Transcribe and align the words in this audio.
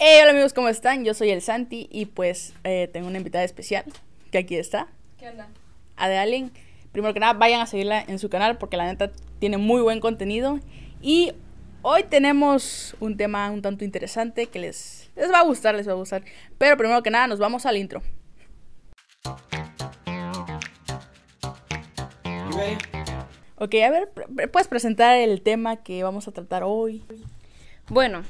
Hey, 0.00 0.18
hola 0.20 0.30
amigos, 0.32 0.52
¿cómo 0.52 0.68
están? 0.68 1.04
Yo 1.04 1.14
soy 1.14 1.30
el 1.30 1.42
Santi 1.42 1.86
y 1.92 2.06
pues 2.06 2.54
eh, 2.64 2.90
tengo 2.92 3.06
una 3.06 3.18
invitada 3.18 3.44
especial 3.44 3.84
que 4.32 4.38
aquí 4.38 4.56
está. 4.56 4.88
¿Qué 5.16 5.28
onda? 5.28 5.48
Adeline. 5.94 6.50
Primero 6.90 7.14
que 7.14 7.20
nada, 7.20 7.34
vayan 7.34 7.60
a 7.60 7.66
seguirla 7.68 8.02
en 8.02 8.18
su 8.18 8.28
canal 8.28 8.58
porque 8.58 8.76
la 8.76 8.86
neta 8.86 9.12
tiene 9.38 9.58
muy 9.58 9.80
buen 9.80 10.00
contenido. 10.00 10.58
Y 11.00 11.34
hoy 11.82 12.02
tenemos 12.02 12.96
un 12.98 13.16
tema 13.16 13.48
un 13.48 13.62
tanto 13.62 13.84
interesante 13.84 14.46
que 14.46 14.58
les, 14.58 15.08
les 15.14 15.30
va 15.30 15.38
a 15.38 15.44
gustar, 15.44 15.76
les 15.76 15.86
va 15.86 15.92
a 15.92 15.94
gustar. 15.94 16.24
Pero 16.58 16.76
primero 16.76 17.04
que 17.04 17.12
nada, 17.12 17.28
nos 17.28 17.38
vamos 17.38 17.64
al 17.64 17.76
intro. 17.76 18.02
Ok, 23.54 23.74
a 23.76 23.90
ver, 23.90 24.10
¿puedes 24.50 24.66
presentar 24.66 25.16
el 25.16 25.42
tema 25.42 25.76
que 25.84 26.02
vamos 26.02 26.26
a 26.26 26.32
tratar 26.32 26.64
hoy? 26.64 27.04
Bueno, 27.90 28.22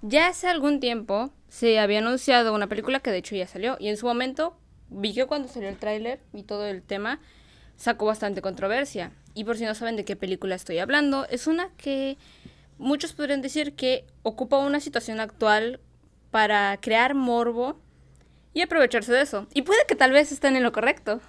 ya 0.00 0.28
hace 0.28 0.48
algún 0.48 0.80
tiempo 0.80 1.30
se 1.50 1.78
había 1.78 1.98
anunciado 1.98 2.54
una 2.54 2.66
película 2.66 3.00
que 3.00 3.10
de 3.10 3.18
hecho 3.18 3.36
ya 3.36 3.46
salió 3.46 3.76
y 3.78 3.88
en 3.88 3.98
su 3.98 4.06
momento 4.06 4.56
vi 4.88 5.12
que 5.12 5.26
cuando 5.26 5.48
salió 5.48 5.68
el 5.68 5.76
tráiler 5.76 6.18
y 6.32 6.44
todo 6.44 6.64
el 6.64 6.82
tema 6.82 7.20
sacó 7.76 8.06
bastante 8.06 8.40
controversia. 8.40 9.12
Y 9.34 9.44
por 9.44 9.58
si 9.58 9.66
no 9.66 9.74
saben 9.74 9.96
de 9.96 10.06
qué 10.06 10.16
película 10.16 10.54
estoy 10.54 10.78
hablando, 10.78 11.26
es 11.28 11.46
una 11.46 11.68
que 11.76 12.16
muchos 12.78 13.12
podrían 13.12 13.42
decir 13.42 13.74
que 13.74 14.06
ocupa 14.22 14.56
una 14.56 14.80
situación 14.80 15.20
actual 15.20 15.78
para 16.30 16.78
crear 16.80 17.14
morbo 17.14 17.78
y 18.54 18.62
aprovecharse 18.62 19.12
de 19.12 19.20
eso. 19.20 19.46
Y 19.52 19.60
puede 19.60 19.80
que 19.86 19.94
tal 19.94 20.12
vez 20.12 20.32
estén 20.32 20.56
en 20.56 20.62
lo 20.62 20.72
correcto. 20.72 21.20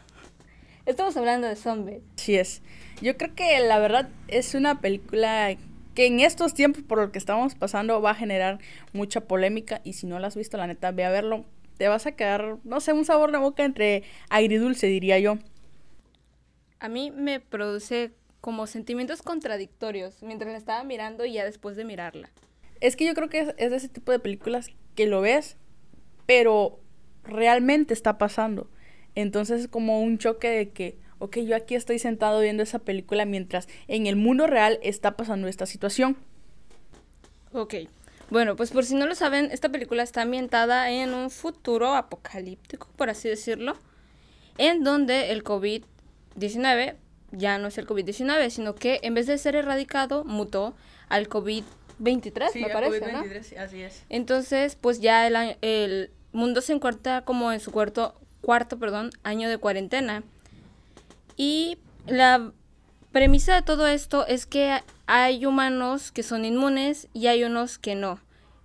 Estamos 0.86 1.18
hablando 1.18 1.48
de 1.48 1.58
Zombie. 1.58 2.02
Sí 2.16 2.38
es. 2.38 2.62
Yo 3.02 3.18
creo 3.18 3.36
que 3.36 3.60
la 3.60 3.78
verdad 3.78 4.08
es 4.30 4.56
una 4.56 4.80
película 4.80 5.54
que 5.98 6.06
en 6.06 6.20
estos 6.20 6.54
tiempos 6.54 6.84
por 6.84 7.00
lo 7.00 7.12
que 7.12 7.18
estamos 7.18 7.56
pasando 7.56 8.00
va 8.04 8.12
a 8.12 8.14
generar 8.14 8.60
mucha 8.94 9.22
polémica 9.22 9.82
y 9.84 9.94
si 9.94 10.06
no 10.06 10.20
la 10.20 10.28
has 10.28 10.36
visto, 10.36 10.56
la 10.56 10.68
neta, 10.68 10.92
ve 10.92 11.04
a 11.04 11.10
verlo. 11.10 11.44
Te 11.80 11.88
vas 11.88 12.06
a 12.06 12.12
quedar, 12.12 12.58
no 12.64 12.82
sé, 12.82 12.94
un 12.94 13.04
sabor 13.04 13.32
de 13.32 13.40
boca 13.40 13.66
entre 13.66 14.04
agridulce, 14.30 14.86
diría 14.86 15.18
yo. 15.18 15.40
A 16.80 16.88
mí 16.88 17.10
me 17.10 17.40
produce 17.40 18.12
como 18.42 18.68
sentimientos 18.68 19.24
contradictorios 19.24 20.22
mientras 20.22 20.52
la 20.52 20.60
estaba 20.60 20.84
mirando 20.84 21.26
y 21.26 21.34
ya 21.34 21.46
después 21.46 21.76
de 21.76 21.84
mirarla. 21.84 22.30
Es 22.80 22.96
que 22.96 23.04
yo 23.04 23.16
creo 23.16 23.30
que 23.30 23.40
es, 23.40 23.56
es 23.58 23.72
de 23.72 23.78
ese 23.78 23.90
tipo 23.90 24.12
de 24.12 24.20
películas 24.20 24.70
que 24.94 25.08
lo 25.08 25.22
ves, 25.22 25.58
pero 26.28 26.80
realmente 27.24 27.96
está 27.96 28.20
pasando. 28.20 28.70
Entonces 29.16 29.62
es 29.62 29.68
como 29.68 30.04
un 30.04 30.20
choque 30.20 30.48
de 30.48 30.70
que, 30.70 31.00
ok, 31.20 31.38
yo 31.40 31.56
aquí 31.56 31.76
estoy 31.76 32.00
sentado 32.00 32.40
viendo 32.40 32.64
esa 32.64 32.80
película 32.80 33.26
mientras 33.26 33.68
en 33.88 34.08
el 34.08 34.16
mundo 34.16 34.48
real 34.48 34.80
está 34.82 35.18
pasando 35.18 35.48
esta 35.48 35.66
situación. 35.66 36.18
Ok. 37.54 37.76
Bueno, 38.30 38.56
pues 38.56 38.72
por 38.72 38.84
si 38.84 38.96
no 38.96 39.06
lo 39.06 39.16
saben, 39.16 39.50
esta 39.52 39.70
película 39.70 40.04
está 40.04 40.22
ambientada 40.22 40.92
en 40.92 41.14
un 41.14 41.30
futuro 41.30 41.96
apocalíptico, 41.96 42.90
por 42.98 43.10
así 43.10 43.30
decirlo, 43.30 43.78
en 44.58 44.84
donde 44.84 45.32
el 45.32 45.44
COVID-19 45.44 46.96
ya 47.32 47.58
no 47.58 47.68
es 47.68 47.78
el 47.78 47.88
COVID-19, 47.88 48.50
sino 48.50 48.76
que 48.76 49.00
en 49.04 49.14
vez 49.14 49.28
de 49.28 49.38
ser 49.38 49.56
erradicado, 49.56 50.26
mutó 50.26 50.76
al 51.08 51.30
COVID-23, 51.30 52.60
me 52.62 52.70
parece, 52.70 53.00
COVID 53.00 53.14
-23, 53.14 53.58
así 53.58 53.82
es. 53.82 54.04
Entonces, 54.10 54.76
pues 54.76 55.00
ya 55.00 55.26
el, 55.26 55.58
el 55.62 56.12
mundo 56.34 56.60
se 56.62 56.74
encuentra 56.74 57.24
como 57.24 57.54
en 57.54 57.62
su 57.62 57.72
cuarto, 57.72 58.20
cuarto 58.42 58.78
perdón, 58.78 59.12
año 59.24 59.48
de 59.50 59.58
cuarentena. 59.58 60.24
Y 61.38 61.78
la 62.08 62.52
premisa 63.12 63.56
de 63.56 63.62
todo 63.62 63.88
esto 63.88 64.28
es 64.28 64.46
que 64.46 64.82
hay 65.06 65.46
humanos 65.46 66.12
que 66.12 66.24
son 66.24 66.44
inmunes 66.44 67.08
y 67.14 67.28
hay 67.28 67.44
unos 67.44 67.78
que 67.78 67.96
no. 67.96 68.20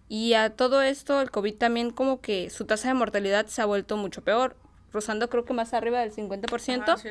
Y 0.09 0.35
a 0.35 0.51
todo 0.51 0.83
esto 0.83 1.21
el 1.21 1.31
COVID 1.31 1.55
también 1.55 1.91
como 1.91 2.21
que 2.21 2.51
su 2.51 2.65
tasa 2.65 2.89
de 2.89 2.95
mortalidad 2.95 3.47
se 3.47 3.63
ha 3.63 3.67
vuelto 3.67 3.97
mucho 3.97 4.23
peor, 4.23 4.57
rozando 4.93 5.31
creo 5.31 5.45
que 5.45 5.55
más 5.55 5.73
arriba 5.75 6.01
del 6.01 6.13
50%. 6.13 6.89
Ajá. 6.89 7.03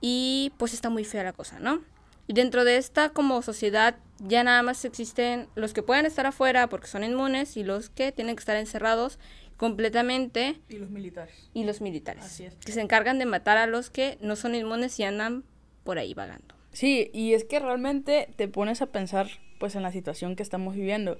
Y 0.00 0.52
pues 0.58 0.74
está 0.74 0.90
muy 0.90 1.04
fea 1.04 1.24
la 1.24 1.32
cosa, 1.32 1.58
¿no? 1.58 1.82
Y 2.26 2.34
dentro 2.34 2.64
de 2.64 2.76
esta 2.76 3.08
como 3.08 3.40
sociedad 3.42 3.96
ya 4.18 4.44
nada 4.44 4.62
más 4.62 4.84
existen 4.84 5.48
los 5.54 5.72
que 5.72 5.82
pueden 5.82 6.06
estar 6.06 6.26
afuera 6.26 6.68
porque 6.68 6.86
son 6.86 7.02
inmunes 7.02 7.56
y 7.56 7.64
los 7.64 7.90
que 7.90 8.12
tienen 8.12 8.36
que 8.36 8.40
estar 8.40 8.56
encerrados 8.56 9.18
completamente. 9.58 10.56
Y 10.70 10.78
los 10.78 10.88
militares. 10.88 11.50
Y 11.52 11.64
los 11.64 11.82
militares. 11.82 12.24
Así 12.24 12.44
es. 12.44 12.54
Que 12.54 12.72
se 12.72 12.80
encargan 12.80 13.18
de 13.18 13.26
matar 13.26 13.58
a 13.58 13.66
los 13.66 13.90
que 13.90 14.16
no 14.22 14.36
son 14.36 14.54
inmunes 14.54 14.98
y 14.98 15.02
andan 15.02 15.44
por 15.84 15.98
ahí 15.98 16.14
vagando. 16.14 16.54
Sí, 16.72 17.10
y 17.12 17.34
es 17.34 17.44
que 17.44 17.58
realmente 17.58 18.30
te 18.36 18.48
pones 18.48 18.80
a 18.80 18.86
pensar 18.86 19.28
pues 19.58 19.74
en 19.74 19.82
la 19.82 19.92
situación 19.92 20.36
que 20.36 20.42
estamos 20.42 20.76
viviendo, 20.76 21.18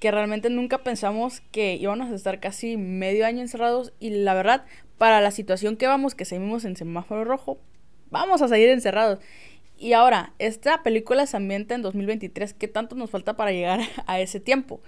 que 0.00 0.10
realmente 0.10 0.50
nunca 0.50 0.84
pensamos 0.84 1.40
que 1.50 1.76
íbamos 1.76 2.10
a 2.10 2.14
estar 2.14 2.38
casi 2.40 2.76
medio 2.76 3.24
año 3.24 3.40
encerrados 3.40 3.94
y 3.98 4.10
la 4.10 4.34
verdad, 4.34 4.66
para 4.98 5.20
la 5.20 5.30
situación 5.30 5.76
que 5.76 5.86
vamos, 5.86 6.14
que 6.14 6.26
seguimos 6.26 6.66
en 6.66 6.76
semáforo 6.76 7.24
rojo, 7.24 7.58
vamos 8.10 8.42
a 8.42 8.48
seguir 8.48 8.68
encerrados. 8.68 9.18
Y 9.78 9.94
ahora, 9.94 10.34
esta 10.38 10.82
película 10.82 11.26
se 11.26 11.36
ambienta 11.36 11.74
en 11.74 11.82
2023, 11.82 12.52
¿qué 12.52 12.68
tanto 12.68 12.96
nos 12.96 13.10
falta 13.10 13.36
para 13.36 13.52
llegar 13.52 13.80
a 14.06 14.20
ese 14.20 14.40
tiempo? 14.40 14.82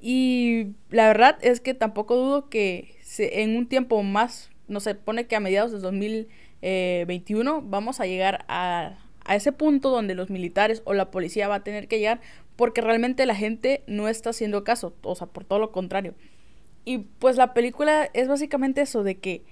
Y 0.00 0.74
la 0.88 1.06
verdad 1.08 1.38
es 1.42 1.60
que 1.60 1.74
tampoco 1.74 2.16
dudo 2.16 2.48
que 2.48 2.96
se, 3.02 3.42
en 3.42 3.56
un 3.56 3.66
tiempo 3.66 4.02
más, 4.02 4.50
no 4.66 4.80
se 4.80 4.94
pone 4.94 5.26
que 5.26 5.36
a 5.36 5.40
mediados 5.40 5.72
de 5.72 5.78
2021 5.78 7.62
vamos 7.62 8.00
a 8.00 8.06
llegar 8.06 8.44
a, 8.48 8.96
a 9.24 9.36
ese 9.36 9.52
punto 9.52 9.90
donde 9.90 10.14
los 10.14 10.30
militares 10.30 10.82
o 10.84 10.94
la 10.94 11.10
policía 11.10 11.48
va 11.48 11.56
a 11.56 11.64
tener 11.64 11.86
que 11.86 11.98
llegar 11.98 12.20
porque 12.56 12.80
realmente 12.80 13.26
la 13.26 13.34
gente 13.34 13.82
no 13.86 14.08
está 14.08 14.30
haciendo 14.30 14.64
caso, 14.64 14.94
o 15.02 15.14
sea, 15.14 15.26
por 15.26 15.44
todo 15.44 15.58
lo 15.58 15.72
contrario. 15.72 16.14
Y 16.84 16.98
pues 17.18 17.36
la 17.36 17.54
película 17.54 18.10
es 18.12 18.28
básicamente 18.28 18.80
eso, 18.82 19.02
de 19.02 19.18
que 19.18 19.44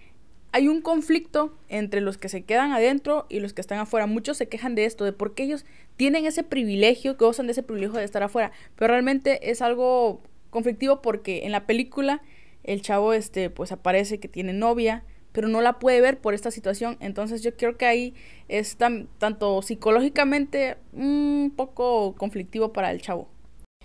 hay 0.52 0.68
un 0.68 0.80
conflicto 0.80 1.56
entre 1.68 2.00
los 2.00 2.16
que 2.18 2.28
se 2.28 2.42
quedan 2.42 2.72
adentro 2.72 3.26
y 3.28 3.40
los 3.40 3.52
que 3.52 3.60
están 3.60 3.78
afuera. 3.78 4.06
Muchos 4.06 4.36
se 4.36 4.48
quejan 4.48 4.74
de 4.74 4.84
esto, 4.84 5.04
de 5.04 5.12
por 5.12 5.34
qué 5.34 5.44
ellos 5.44 5.64
tienen 5.96 6.26
ese 6.26 6.42
privilegio, 6.42 7.16
gozan 7.16 7.46
de 7.46 7.52
ese 7.52 7.62
privilegio 7.62 7.98
de 7.98 8.04
estar 8.04 8.22
afuera, 8.22 8.52
pero 8.76 8.92
realmente 8.92 9.50
es 9.50 9.62
algo 9.62 10.22
conflictivo 10.50 11.02
porque 11.02 11.44
en 11.44 11.52
la 11.52 11.66
película 11.66 12.22
el 12.64 12.82
chavo 12.82 13.12
este 13.12 13.50
pues 13.50 13.72
aparece 13.72 14.20
que 14.20 14.28
tiene 14.28 14.52
novia, 14.52 15.04
pero 15.32 15.48
no 15.48 15.60
la 15.60 15.78
puede 15.78 16.00
ver 16.00 16.18
por 16.18 16.34
esta 16.34 16.50
situación. 16.50 16.96
Entonces 17.00 17.42
yo 17.42 17.56
creo 17.56 17.76
que 17.76 17.86
ahí 17.86 18.14
es 18.48 18.76
tanto 18.76 19.62
psicológicamente 19.62 20.76
un 20.92 21.52
poco 21.56 22.14
conflictivo 22.16 22.72
para 22.72 22.90
el 22.90 23.00
chavo. 23.00 23.28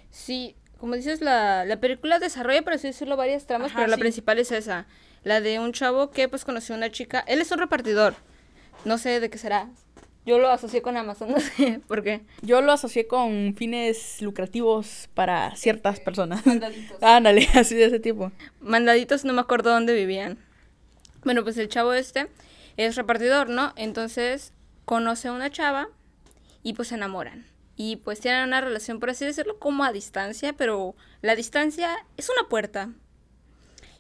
Sí, 0.09 0.55
como 0.83 0.95
dices, 0.95 1.21
la, 1.21 1.63
la 1.63 1.79
película 1.79 2.19
desarrolla, 2.19 2.61
por 2.61 2.73
así 2.73 2.87
decirlo, 2.87 3.15
varias 3.15 3.45
tramas, 3.45 3.71
Ajá, 3.71 3.79
pero 3.79 3.87
la 3.89 3.97
principal 3.97 4.37
es 4.37 4.51
esa. 4.51 4.85
La 5.23 5.39
de 5.39 5.59
un 5.59 5.71
chavo 5.71 6.11
que 6.11 6.27
pues 6.27 6.43
conoció 6.43 6.75
a 6.75 6.77
una 6.77 6.91
chica. 6.91 7.23
Él 7.25 7.39
es 7.39 7.51
un 7.51 7.59
repartidor. 7.59 8.15
No 8.83 8.97
sé 8.97 9.21
de 9.21 9.29
qué 9.29 9.37
será. 9.37 9.69
Yo 10.25 10.39
lo 10.39 10.49
asocié 10.49 10.81
con 10.81 10.95
Amazon, 10.95 11.31
no 11.33 11.39
sé 11.39 11.81
por 11.87 12.03
qué. 12.03 12.21
Yo 12.41 12.61
lo 12.61 12.71
asocié 12.71 13.07
con 13.07 13.55
fines 13.55 14.21
lucrativos 14.21 15.09
para 15.13 15.55
ciertas 15.55 15.99
personas. 15.99 16.45
Mandaditos. 16.45 16.97
Ándale, 17.01 17.47
así 17.53 17.75
de 17.75 17.85
ese 17.85 17.99
tipo. 17.99 18.31
Mandaditos, 18.61 19.25
no 19.25 19.33
me 19.33 19.41
acuerdo 19.41 19.71
dónde 19.71 19.93
vivían. 19.93 20.37
Bueno, 21.23 21.43
pues 21.43 21.57
el 21.57 21.69
chavo 21.69 21.93
este 21.93 22.27
es 22.77 22.95
repartidor, 22.95 23.49
¿no? 23.49 23.73
Entonces 23.75 24.53
conoce 24.85 25.27
a 25.27 25.33
una 25.33 25.49
chava 25.49 25.89
y 26.63 26.73
pues 26.73 26.89
se 26.89 26.95
enamoran. 26.95 27.45
Y 27.75 27.97
pues 27.97 28.19
tienen 28.19 28.43
una 28.43 28.61
relación, 28.61 28.99
por 28.99 29.09
así 29.09 29.25
decirlo, 29.25 29.57
como 29.57 29.83
a 29.83 29.91
distancia, 29.91 30.53
pero 30.53 30.95
la 31.21 31.35
distancia 31.35 32.05
es 32.17 32.29
una 32.29 32.47
puerta. 32.47 32.89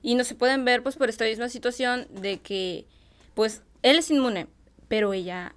Y 0.01 0.15
no 0.15 0.23
se 0.23 0.35
pueden 0.35 0.63
ver 0.65 0.83
pues 0.83 0.95
por 0.95 1.09
esta 1.09 1.25
misma 1.25 1.49
situación 1.49 2.07
de 2.11 2.39
que 2.39 2.85
pues 3.33 3.63
él 3.81 3.97
es 3.97 4.11
inmune, 4.11 4.47
pero 4.87 5.13
ella. 5.13 5.55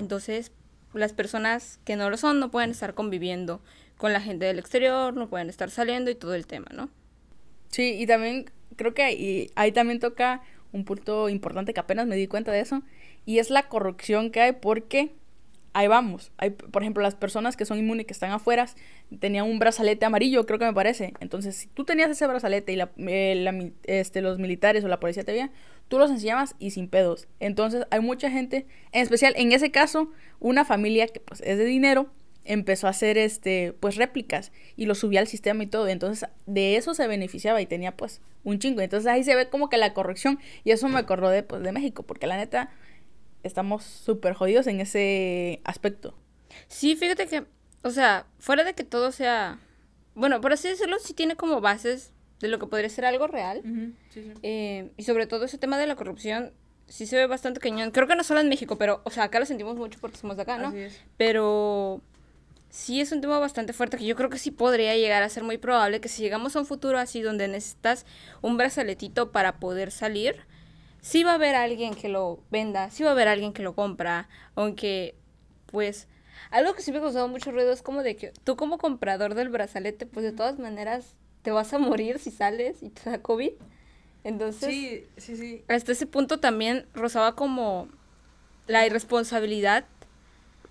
Entonces 0.00 0.52
las 0.94 1.12
personas 1.12 1.80
que 1.84 1.96
no 1.96 2.10
lo 2.10 2.16
son 2.16 2.40
no 2.40 2.50
pueden 2.50 2.70
estar 2.70 2.94
conviviendo 2.94 3.60
con 3.96 4.12
la 4.12 4.20
gente 4.20 4.44
del 4.44 4.58
exterior, 4.58 5.14
no 5.14 5.28
pueden 5.28 5.48
estar 5.48 5.70
saliendo 5.70 6.10
y 6.10 6.14
todo 6.14 6.34
el 6.34 6.46
tema, 6.46 6.66
¿no? 6.72 6.88
Sí, 7.68 7.96
y 7.98 8.06
también 8.06 8.50
creo 8.76 8.94
que 8.94 9.02
ahí, 9.54 9.72
también 9.72 10.00
toca 10.00 10.42
un 10.72 10.84
punto 10.84 11.28
importante 11.28 11.72
que 11.72 11.80
apenas 11.80 12.06
me 12.06 12.16
di 12.16 12.26
cuenta 12.26 12.52
de 12.52 12.60
eso, 12.60 12.82
y 13.26 13.38
es 13.38 13.50
la 13.50 13.68
corrupción 13.68 14.30
que 14.30 14.40
hay 14.40 14.52
porque 14.52 15.12
ahí 15.72 15.88
vamos. 15.88 16.32
Hay, 16.36 16.50
por 16.50 16.82
ejemplo, 16.82 17.02
las 17.02 17.14
personas 17.14 17.56
que 17.56 17.64
son 17.64 17.78
inmunes 17.78 18.06
que 18.06 18.12
están 18.12 18.30
afuera 18.30 18.66
tenían 19.20 19.46
un 19.46 19.58
brazalete 19.58 20.04
amarillo, 20.04 20.46
creo 20.46 20.58
que 20.58 20.66
me 20.66 20.72
parece. 20.72 21.14
Entonces, 21.20 21.56
si 21.56 21.66
tú 21.68 21.84
tenías 21.84 22.10
ese 22.10 22.26
brazalete 22.26 22.72
y 22.72 22.76
la, 22.76 22.90
eh, 22.98 23.72
este, 23.84 24.22
los 24.22 24.38
militares 24.38 24.84
o 24.84 24.88
la 24.88 25.00
policía 25.00 25.24
te 25.24 25.32
veían, 25.32 25.50
tú 25.88 25.98
los 25.98 26.10
enseñabas 26.10 26.54
y 26.58 26.70
sin 26.70 26.88
pedos. 26.88 27.28
Entonces, 27.40 27.86
hay 27.90 28.00
mucha 28.00 28.30
gente, 28.30 28.66
en 28.92 29.02
especial 29.02 29.34
en 29.36 29.52
ese 29.52 29.70
caso, 29.70 30.10
una 30.40 30.64
familia 30.64 31.06
que 31.08 31.20
pues 31.20 31.40
es 31.42 31.58
de 31.58 31.64
dinero 31.64 32.10
empezó 32.44 32.86
a 32.86 32.90
hacer 32.90 33.16
este 33.18 33.72
pues 33.80 33.96
réplicas 33.96 34.52
y 34.76 34.86
lo 34.86 34.94
subía 34.94 35.20
al 35.20 35.26
sistema 35.26 35.62
y 35.62 35.66
todo. 35.66 35.88
Entonces 35.88 36.28
de 36.46 36.76
eso 36.76 36.94
se 36.94 37.06
beneficiaba 37.06 37.60
y 37.60 37.66
tenía 37.66 37.96
pues 37.96 38.20
un 38.44 38.58
chingo. 38.58 38.80
Entonces 38.80 39.10
ahí 39.10 39.24
se 39.24 39.34
ve 39.34 39.48
como 39.48 39.68
que 39.68 39.78
la 39.78 39.94
corrección 39.94 40.38
y 40.62 40.70
eso 40.70 40.88
me 40.88 40.98
acordó 40.98 41.30
de 41.30 41.42
pues 41.42 41.62
de 41.62 41.72
México 41.72 42.02
porque 42.02 42.26
la 42.26 42.36
neta 42.36 42.70
estamos 43.42 43.84
súper 43.84 44.34
jodidos 44.34 44.66
en 44.66 44.80
ese 44.80 45.60
aspecto. 45.64 46.14
Sí, 46.68 46.96
fíjate 46.96 47.26
que, 47.26 47.44
o 47.82 47.90
sea, 47.90 48.26
fuera 48.38 48.64
de 48.64 48.74
que 48.74 48.84
todo 48.84 49.10
sea 49.10 49.58
bueno, 50.14 50.40
por 50.40 50.52
así 50.52 50.68
decirlo, 50.68 50.98
sí 51.00 51.12
tiene 51.12 51.34
como 51.34 51.60
bases 51.60 52.12
de 52.40 52.48
lo 52.48 52.58
que 52.58 52.66
podría 52.66 52.88
ser 52.88 53.04
algo 53.04 53.26
real. 53.26 53.62
Sí, 54.10 54.22
sí. 54.22 54.32
Eh, 54.42 54.90
y 54.96 55.04
sobre 55.04 55.26
todo 55.26 55.44
ese 55.44 55.58
tema 55.58 55.78
de 55.78 55.86
la 55.86 55.96
corrupción 55.96 56.52
sí 56.86 57.06
se 57.06 57.16
ve 57.16 57.26
bastante 57.26 57.60
cañón. 57.60 57.90
Creo 57.90 58.06
que 58.06 58.16
no 58.16 58.24
solo 58.24 58.40
en 58.40 58.48
México, 58.48 58.76
pero, 58.76 59.00
o 59.04 59.10
sea, 59.10 59.24
acá 59.24 59.40
lo 59.40 59.46
sentimos 59.46 59.76
mucho 59.76 59.98
porque 60.00 60.18
somos 60.18 60.36
de 60.36 60.42
acá, 60.42 60.58
¿no? 60.58 60.68
Así 60.68 60.78
es. 60.78 61.00
Pero 61.16 62.02
sí 62.74 63.00
es 63.00 63.12
un 63.12 63.20
tema 63.20 63.38
bastante 63.38 63.72
fuerte 63.72 63.96
que 63.96 64.04
yo 64.04 64.16
creo 64.16 64.30
que 64.30 64.38
sí 64.38 64.50
podría 64.50 64.96
llegar 64.96 65.22
a 65.22 65.28
ser 65.28 65.44
muy 65.44 65.58
probable 65.58 66.00
que 66.00 66.08
si 66.08 66.22
llegamos 66.22 66.56
a 66.56 66.60
un 66.60 66.66
futuro 66.66 66.98
así 66.98 67.22
donde 67.22 67.46
necesitas 67.46 68.04
un 68.42 68.56
brazaletito 68.56 69.30
para 69.30 69.60
poder 69.60 69.92
salir, 69.92 70.40
sí 71.00 71.22
va 71.22 71.32
a 71.32 71.34
haber 71.34 71.54
alguien 71.54 71.94
que 71.94 72.08
lo 72.08 72.40
venda, 72.50 72.90
sí 72.90 73.04
va 73.04 73.10
a 73.10 73.12
haber 73.12 73.28
alguien 73.28 73.52
que 73.52 73.62
lo 73.62 73.74
compra, 73.74 74.28
aunque 74.56 75.14
pues 75.66 76.08
algo 76.50 76.74
que 76.74 76.82
sí 76.82 76.90
me 76.90 76.98
ha 76.98 77.00
causado 77.00 77.28
mucho 77.28 77.52
ruido 77.52 77.72
es 77.72 77.82
como 77.82 78.02
de 78.02 78.16
que 78.16 78.32
tú 78.42 78.56
como 78.56 78.78
comprador 78.78 79.34
del 79.34 79.50
brazalete, 79.50 80.06
pues 80.06 80.24
de 80.24 80.32
todas 80.32 80.58
maneras 80.58 81.14
te 81.44 81.52
vas 81.52 81.72
a 81.72 81.78
morir 81.78 82.18
si 82.18 82.32
sales 82.32 82.82
y 82.82 82.88
te 82.90 83.08
da 83.08 83.18
COVID. 83.22 83.52
Entonces, 84.24 84.68
Sí, 84.68 85.04
sí, 85.18 85.36
sí. 85.36 85.62
hasta 85.68 85.92
ese 85.92 86.06
punto 86.06 86.40
también 86.40 86.86
rozaba 86.94 87.36
como 87.36 87.88
la 88.66 88.86
irresponsabilidad 88.86 89.84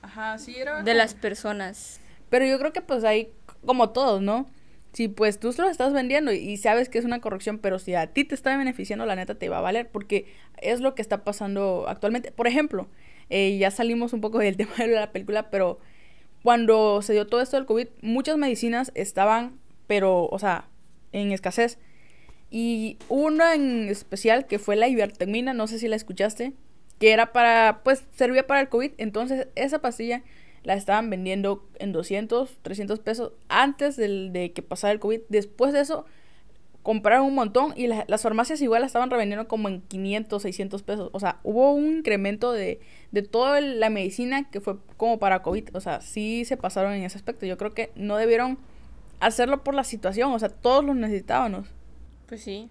Ajá, 0.02 0.38
sí, 0.40 0.58
era. 0.58 0.82
de 0.84 0.94
las 0.96 1.14
personas. 1.14 2.02
Pero 2.30 2.46
yo 2.46 2.58
creo 2.60 2.74
que 2.74 2.82
pues 2.82 3.04
ahí, 3.04 3.32
como 3.66 3.92
todos, 3.92 4.22
¿no? 4.22 4.50
Si 4.92 5.08
pues 5.08 5.40
tú 5.40 5.54
se 5.54 5.62
lo 5.62 5.70
estás 5.70 5.94
vendiendo 5.94 6.32
y 6.34 6.58
sabes 6.58 6.90
que 6.90 6.98
es 6.98 7.06
una 7.06 7.22
corrupción, 7.22 7.60
pero 7.60 7.80
si 7.80 7.94
a 7.96 8.08
ti 8.08 8.26
te 8.26 8.36
está 8.36 8.58
beneficiando, 8.58 9.06
la 9.06 9.16
neta 9.16 9.36
te 9.36 9.50
va 9.50 9.60
a 9.60 9.62
valer, 9.62 9.88
porque 9.90 10.26
es 10.62 10.82
lo 10.82 10.94
que 10.96 11.02
está 11.04 11.24
pasando 11.24 11.86
actualmente. 11.88 12.32
Por 12.32 12.48
ejemplo, 12.48 12.88
eh, 13.30 13.58
ya 13.60 13.70
salimos 13.72 14.14
un 14.14 14.22
poco 14.22 14.40
del 14.40 14.58
tema 14.58 14.74
de 14.78 14.88
la 14.88 15.12
película, 15.12 15.52
pero 15.52 15.80
cuando 16.42 17.02
se 17.04 17.14
dio 17.14 17.28
todo 17.28 17.42
esto 17.42 17.56
del 17.58 17.66
COVID, 17.68 17.88
muchas 18.02 18.38
medicinas 18.38 18.92
estaban, 18.96 19.60
pero, 19.88 20.26
o 20.28 20.40
sea, 20.40 20.68
en 21.12 21.32
escasez. 21.32 21.78
Y 22.50 22.98
una 23.10 23.56
en 23.56 23.90
especial 23.90 24.46
que 24.46 24.60
fue 24.60 24.76
la 24.76 24.88
ivermectina, 24.88 25.54
no 25.54 25.68
sé 25.68 25.80
si 25.80 25.88
la 25.88 25.96
escuchaste, 25.96 26.54
que 27.00 27.12
era 27.12 27.34
para, 27.34 27.82
pues, 27.84 28.04
servía 28.16 28.46
para 28.48 28.62
el 28.62 28.70
COVID. 28.70 28.92
Entonces, 28.98 29.48
esa 29.56 29.80
pastilla 29.80 30.24
la 30.64 30.76
estaban 30.76 31.10
vendiendo 31.10 31.68
en 31.80 31.92
200, 31.92 32.58
300 32.62 33.00
pesos 33.00 33.34
antes 33.50 33.96
del, 33.98 34.32
de 34.34 34.52
que 34.54 34.62
pasara 34.62 34.94
el 34.94 35.00
COVID. 35.00 35.22
Después 35.30 35.74
de 35.74 35.82
eso, 35.82 36.06
compraron 36.84 37.26
un 37.26 37.36
montón 37.36 37.74
y 37.78 37.88
la- 37.88 38.04
las 38.08 38.22
farmacias 38.22 38.62
igual 38.62 38.82
la 38.82 38.88
estaban 38.88 39.10
revendiendo 39.10 39.48
como 39.48 39.70
en 39.70 39.82
500, 39.82 40.42
600 40.42 40.84
pesos. 40.84 41.10
O 41.14 41.20
sea, 41.20 41.40
hubo 41.44 41.72
un 41.74 41.98
incremento 41.98 42.52
de, 42.52 42.80
de 43.12 43.22
toda 43.24 43.62
la 43.62 43.90
medicina 43.90 44.50
que 44.50 44.60
fue 44.62 44.76
como 44.98 45.18
para 45.18 45.42
COVID. 45.44 45.70
O 45.76 45.80
sea, 45.82 46.02
sí 46.02 46.44
se 46.46 46.58
pasaron 46.58 46.94
en 46.94 47.04
ese 47.04 47.18
aspecto. 47.18 47.46
Yo 47.46 47.58
creo 47.58 47.74
que 47.74 47.92
no 47.96 48.18
debieron 48.18 48.58
hacerlo 49.26 49.64
por 49.64 49.76
la 49.76 49.84
situación. 49.84 50.32
O 50.32 50.40
sea, 50.40 50.50
todos 50.50 50.84
lo 50.84 50.94
necesitábamos. 50.94 51.68
Pues 52.28 52.44
sí. 52.44 52.70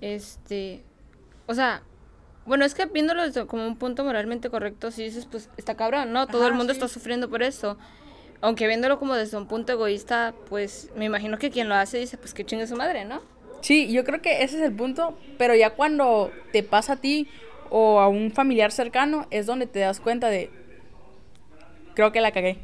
Este. 0.00 0.82
O 1.46 1.54
sea. 1.54 1.82
Bueno, 2.44 2.64
es 2.64 2.74
que 2.74 2.86
viéndolo 2.86 3.22
desde 3.24 3.44
como 3.46 3.66
un 3.66 3.76
punto 3.76 4.04
moralmente 4.04 4.50
correcto, 4.50 4.92
si 4.92 5.02
dices, 5.02 5.26
pues 5.26 5.50
está 5.56 5.74
cabrón, 5.74 6.12
¿no? 6.12 6.28
Todo 6.28 6.42
el 6.42 6.50
Ajá, 6.50 6.58
mundo 6.58 6.72
sí. 6.72 6.78
está 6.78 6.86
sufriendo 6.86 7.28
por 7.28 7.42
eso. 7.42 7.76
Aunque 8.40 8.68
viéndolo 8.68 9.00
como 9.00 9.14
desde 9.14 9.36
un 9.36 9.48
punto 9.48 9.72
egoísta, 9.72 10.32
pues 10.48 10.90
me 10.94 11.06
imagino 11.06 11.38
que 11.38 11.50
quien 11.50 11.68
lo 11.68 11.74
hace 11.74 11.98
dice, 11.98 12.16
pues 12.18 12.34
que 12.34 12.46
chingue 12.46 12.68
su 12.68 12.76
madre, 12.76 13.04
¿no? 13.04 13.20
Sí, 13.62 13.90
yo 13.90 14.04
creo 14.04 14.22
que 14.22 14.44
ese 14.44 14.58
es 14.58 14.62
el 14.62 14.76
punto, 14.76 15.18
pero 15.38 15.56
ya 15.56 15.70
cuando 15.70 16.30
te 16.52 16.62
pasa 16.62 16.92
a 16.92 16.96
ti 16.96 17.28
o 17.70 17.98
a 17.98 18.06
un 18.06 18.30
familiar 18.30 18.70
cercano 18.70 19.26
es 19.30 19.46
donde 19.46 19.66
te 19.66 19.80
das 19.80 19.98
cuenta 19.98 20.28
de, 20.28 20.50
creo 21.94 22.12
que 22.12 22.20
la 22.20 22.30
cagué. 22.30 22.58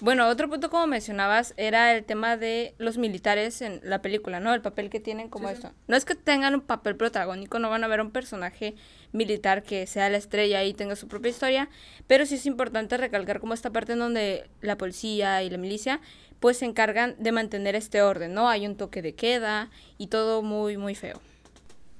Bueno, 0.00 0.28
otro 0.28 0.48
punto 0.48 0.70
como 0.70 0.86
mencionabas 0.86 1.52
era 1.58 1.94
el 1.94 2.04
tema 2.04 2.36
de 2.38 2.74
los 2.78 2.96
militares 2.96 3.60
en 3.60 3.80
la 3.82 4.00
película, 4.00 4.40
¿no? 4.40 4.54
El 4.54 4.62
papel 4.62 4.88
que 4.88 4.98
tienen 4.98 5.28
como 5.28 5.48
Sí, 5.48 5.54
sí. 5.56 5.60
esto. 5.62 5.74
No 5.88 5.96
es 5.96 6.04
que 6.06 6.14
tengan 6.14 6.54
un 6.54 6.62
papel 6.62 6.96
protagónico, 6.96 7.58
no 7.58 7.68
van 7.68 7.84
a 7.84 7.88
ver 7.88 8.00
un 8.00 8.10
personaje 8.10 8.74
militar 9.12 9.62
que 9.62 9.86
sea 9.86 10.08
la 10.08 10.16
estrella 10.16 10.64
y 10.64 10.72
tenga 10.72 10.96
su 10.96 11.06
propia 11.06 11.30
historia, 11.30 11.68
pero 12.06 12.24
sí 12.24 12.36
es 12.36 12.46
importante 12.46 12.96
recalcar 12.96 13.40
como 13.40 13.52
esta 13.52 13.70
parte 13.70 13.92
en 13.92 13.98
donde 13.98 14.48
la 14.62 14.78
policía 14.78 15.42
y 15.42 15.50
la 15.50 15.58
milicia 15.58 16.00
pues 16.38 16.56
se 16.58 16.64
encargan 16.64 17.14
de 17.18 17.32
mantener 17.32 17.76
este 17.76 18.00
orden, 18.00 18.32
¿no? 18.32 18.48
Hay 18.48 18.66
un 18.66 18.76
toque 18.76 19.02
de 19.02 19.14
queda 19.14 19.68
y 19.98 20.06
todo 20.06 20.42
muy, 20.42 20.78
muy 20.78 20.94
feo. 20.94 21.20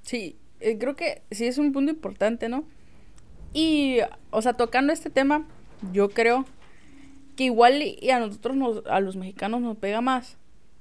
Sí, 0.02 0.36
eh, 0.60 0.78
creo 0.78 0.96
que 0.96 1.22
sí 1.30 1.46
es 1.46 1.58
un 1.58 1.72
punto 1.72 1.92
importante, 1.92 2.48
¿no? 2.48 2.64
Y, 3.52 3.98
o 4.30 4.40
sea, 4.40 4.54
tocando 4.54 4.94
este 4.94 5.10
tema, 5.10 5.46
yo 5.92 6.08
creo 6.08 6.46
que 7.40 7.44
igual 7.44 7.82
y 7.82 8.10
a 8.10 8.18
nosotros, 8.18 8.54
nos, 8.54 8.82
a 8.84 9.00
los 9.00 9.16
mexicanos, 9.16 9.62
nos 9.62 9.78
pega 9.78 10.02
más. 10.02 10.36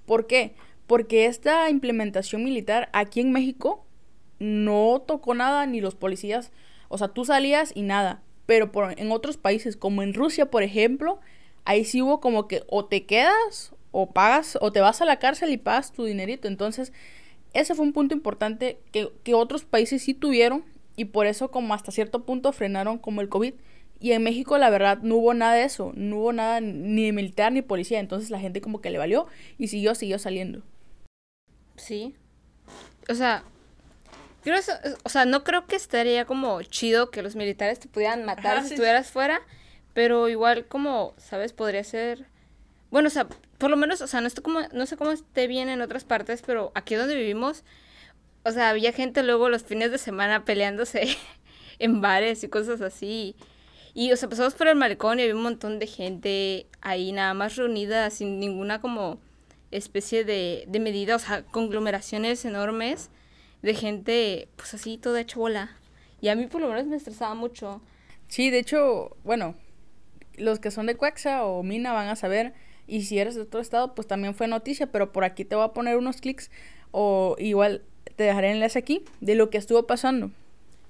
¿Por 0.05 0.27
qué? 0.27 0.55
Porque 0.87 1.25
esta 1.25 1.69
implementación 1.69 2.43
militar 2.43 2.89
aquí 2.91 3.21
en 3.21 3.31
México 3.31 3.85
no 4.39 5.01
tocó 5.07 5.33
nada, 5.35 5.65
ni 5.67 5.79
los 5.79 5.95
policías. 5.95 6.51
O 6.89 6.97
sea, 6.97 7.07
tú 7.07 7.23
salías 7.23 7.71
y 7.75 7.83
nada. 7.83 8.21
Pero 8.45 8.73
por, 8.73 8.99
en 8.99 9.09
otros 9.13 9.37
países, 9.37 9.77
como 9.77 10.03
en 10.03 10.13
Rusia, 10.13 10.51
por 10.51 10.61
ejemplo, 10.61 11.21
ahí 11.63 11.85
sí 11.85 12.01
hubo 12.01 12.19
como 12.19 12.49
que 12.49 12.63
o 12.67 12.83
te 12.83 13.05
quedas 13.05 13.73
o 13.91 14.11
pagas 14.11 14.57
o 14.59 14.73
te 14.73 14.81
vas 14.81 15.01
a 15.01 15.05
la 15.05 15.17
cárcel 15.17 15.53
y 15.53 15.57
pagas 15.57 15.93
tu 15.93 16.03
dinerito. 16.03 16.49
Entonces, 16.49 16.91
ese 17.53 17.73
fue 17.73 17.85
un 17.85 17.93
punto 17.93 18.13
importante 18.13 18.81
que, 18.91 19.09
que 19.23 19.33
otros 19.33 19.63
países 19.63 20.01
sí 20.01 20.13
tuvieron 20.13 20.65
y 20.97 21.05
por 21.05 21.25
eso 21.25 21.51
como 21.51 21.73
hasta 21.73 21.93
cierto 21.93 22.25
punto 22.25 22.51
frenaron 22.51 22.97
como 22.97 23.21
el 23.21 23.29
COVID. 23.29 23.53
Y 23.99 24.13
en 24.13 24.23
México 24.23 24.57
la 24.57 24.69
verdad 24.69 24.99
no 25.01 25.15
hubo 25.17 25.33
nada 25.33 25.53
de 25.55 25.63
eso, 25.63 25.91
no 25.95 26.17
hubo 26.17 26.33
nada 26.33 26.61
ni 26.61 27.05
de 27.05 27.11
militar 27.11 27.51
ni 27.51 27.61
policía, 27.61 27.99
entonces 27.99 28.29
la 28.29 28.39
gente 28.39 28.61
como 28.61 28.81
que 28.81 28.89
le 28.91 28.97
valió 28.97 29.27
y 29.57 29.67
siguió, 29.67 29.93
siguió 29.95 30.19
saliendo. 30.19 30.63
Sí. 31.75 32.15
O 33.09 33.15
sea, 33.15 33.43
creo 34.43 34.55
eso- 34.57 34.73
o 35.03 35.09
sea, 35.09 35.25
no 35.25 35.43
creo 35.43 35.65
que 35.67 35.75
estaría 35.75 36.25
como 36.25 36.61
chido 36.63 37.11
que 37.11 37.21
los 37.21 37.35
militares 37.35 37.79
te 37.79 37.87
pudieran 37.87 38.25
matar 38.25 38.57
Ajá, 38.57 38.61
si 38.63 38.69
sí, 38.69 38.73
estuvieras 38.75 39.11
fuera, 39.11 39.41
pero 39.93 40.29
igual 40.29 40.65
como, 40.67 41.13
¿sabes? 41.17 41.53
Podría 41.53 41.83
ser 41.83 42.27
bueno, 42.91 43.07
o 43.07 43.11
sea, 43.11 43.27
por 43.59 43.69
lo 43.69 43.77
menos, 43.77 44.01
o 44.01 44.07
sea, 44.07 44.21
no 44.21 44.27
estoy 44.27 44.43
como 44.43 44.61
no 44.73 44.85
sé 44.85 44.97
cómo 44.97 45.11
esté 45.11 45.47
bien 45.47 45.69
en 45.69 45.81
otras 45.81 46.05
partes, 46.05 46.41
pero 46.45 46.71
aquí 46.75 46.95
donde 46.95 47.15
vivimos, 47.15 47.63
o 48.43 48.51
sea, 48.51 48.69
había 48.69 48.91
gente 48.93 49.23
luego 49.23 49.49
los 49.49 49.63
fines 49.63 49.91
de 49.91 49.97
semana 49.99 50.45
peleándose 50.45 51.07
en 51.79 52.01
bares 52.01 52.43
y 52.43 52.49
cosas 52.49 52.81
así. 52.81 53.07
Y, 53.07 53.35
o 53.95 54.15
sea, 54.15 54.29
pasamos 54.29 54.53
por 54.53 54.67
el 54.67 54.75
malecón 54.75 55.19
y 55.19 55.23
había 55.23 55.35
un 55.35 55.43
montón 55.43 55.79
de 55.79 55.87
gente 55.87 56.67
ahí 56.81 57.11
nada 57.11 57.33
más 57.33 57.55
reunida 57.55 58.09
sin 58.09 58.39
ninguna 58.39 58.81
como 58.81 59.19
especie 59.71 60.23
de, 60.23 60.65
de 60.67 60.79
medida, 60.79 61.15
o 61.15 61.19
sea, 61.19 61.43
conglomeraciones 61.43 62.43
enormes 62.45 63.09
de 63.61 63.73
gente, 63.73 64.47
pues 64.55 64.73
así, 64.73 64.97
toda 64.97 65.21
hecha 65.21 65.37
bola. 65.37 65.77
Y 66.21 66.29
a 66.29 66.35
mí 66.35 66.47
por 66.47 66.61
lo 66.61 66.69
menos 66.69 66.85
me 66.85 66.95
estresaba 66.95 67.33
mucho. 67.35 67.81
Sí, 68.27 68.49
de 68.49 68.59
hecho, 68.59 69.15
bueno, 69.23 69.55
los 70.35 70.59
que 70.59 70.71
son 70.71 70.85
de 70.85 70.95
Cuexa 70.95 71.45
o 71.45 71.63
Mina 71.63 71.93
van 71.93 72.07
a 72.07 72.15
saber, 72.15 72.53
y 72.87 73.03
si 73.03 73.19
eres 73.19 73.35
de 73.35 73.41
otro 73.41 73.59
estado, 73.59 73.95
pues 73.95 74.07
también 74.07 74.33
fue 74.33 74.47
noticia, 74.47 74.91
pero 74.91 75.11
por 75.11 75.23
aquí 75.23 75.45
te 75.45 75.55
voy 75.55 75.65
a 75.65 75.73
poner 75.73 75.97
unos 75.97 76.21
clics 76.21 76.49
o 76.91 77.35
igual 77.37 77.83
te 78.15 78.23
dejaré 78.23 78.51
enlace 78.51 78.79
aquí 78.79 79.03
de 79.21 79.35
lo 79.35 79.49
que 79.49 79.57
estuvo 79.57 79.85
pasando. 79.85 80.31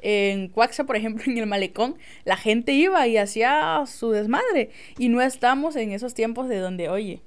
En 0.01 0.47
Cuaxa, 0.49 0.85
por 0.85 0.95
ejemplo, 0.95 1.23
en 1.27 1.37
el 1.37 1.47
malecón, 1.47 1.97
la 2.25 2.37
gente 2.37 2.71
iba 2.73 3.05
y 3.07 3.17
hacía 3.17 3.83
su 3.85 4.11
desmadre. 4.11 4.71
Y 4.97 5.09
no 5.09 5.21
estamos 5.21 5.75
en 5.75 5.91
esos 5.91 6.13
tiempos 6.13 6.47
de 6.49 6.59
donde, 6.59 6.89
oye, 6.89 7.21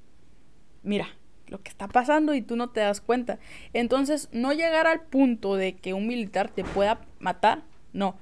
mira, 0.82 1.08
lo 1.46 1.62
que 1.62 1.68
está 1.68 1.86
pasando 1.86 2.34
y 2.34 2.42
tú 2.42 2.56
no 2.56 2.70
te 2.70 2.80
das 2.80 3.00
cuenta. 3.00 3.38
Entonces, 3.72 4.28
no 4.32 4.52
llegar 4.52 4.86
al 4.86 5.02
punto 5.02 5.56
de 5.56 5.74
que 5.76 5.94
un 5.94 6.06
militar 6.06 6.50
te 6.50 6.64
pueda 6.64 7.00
matar, 7.18 7.64
no. 7.92 8.16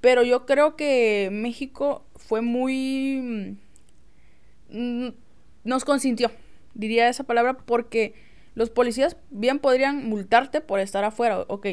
Pero 0.00 0.22
yo 0.22 0.44
creo 0.44 0.76
que 0.76 1.30
México 1.32 2.04
fue 2.14 2.42
muy... 2.42 3.58
mm, 4.68 5.08
nos 5.64 5.84
consintió, 5.86 6.30
diría 6.74 7.08
esa 7.08 7.24
palabra, 7.24 7.56
porque 7.56 8.14
los 8.54 8.68
policías 8.68 9.16
bien 9.30 9.58
podrían 9.58 10.06
multarte 10.06 10.60
por 10.60 10.78
estar 10.78 11.04
afuera, 11.04 11.40
ok, 11.48 11.66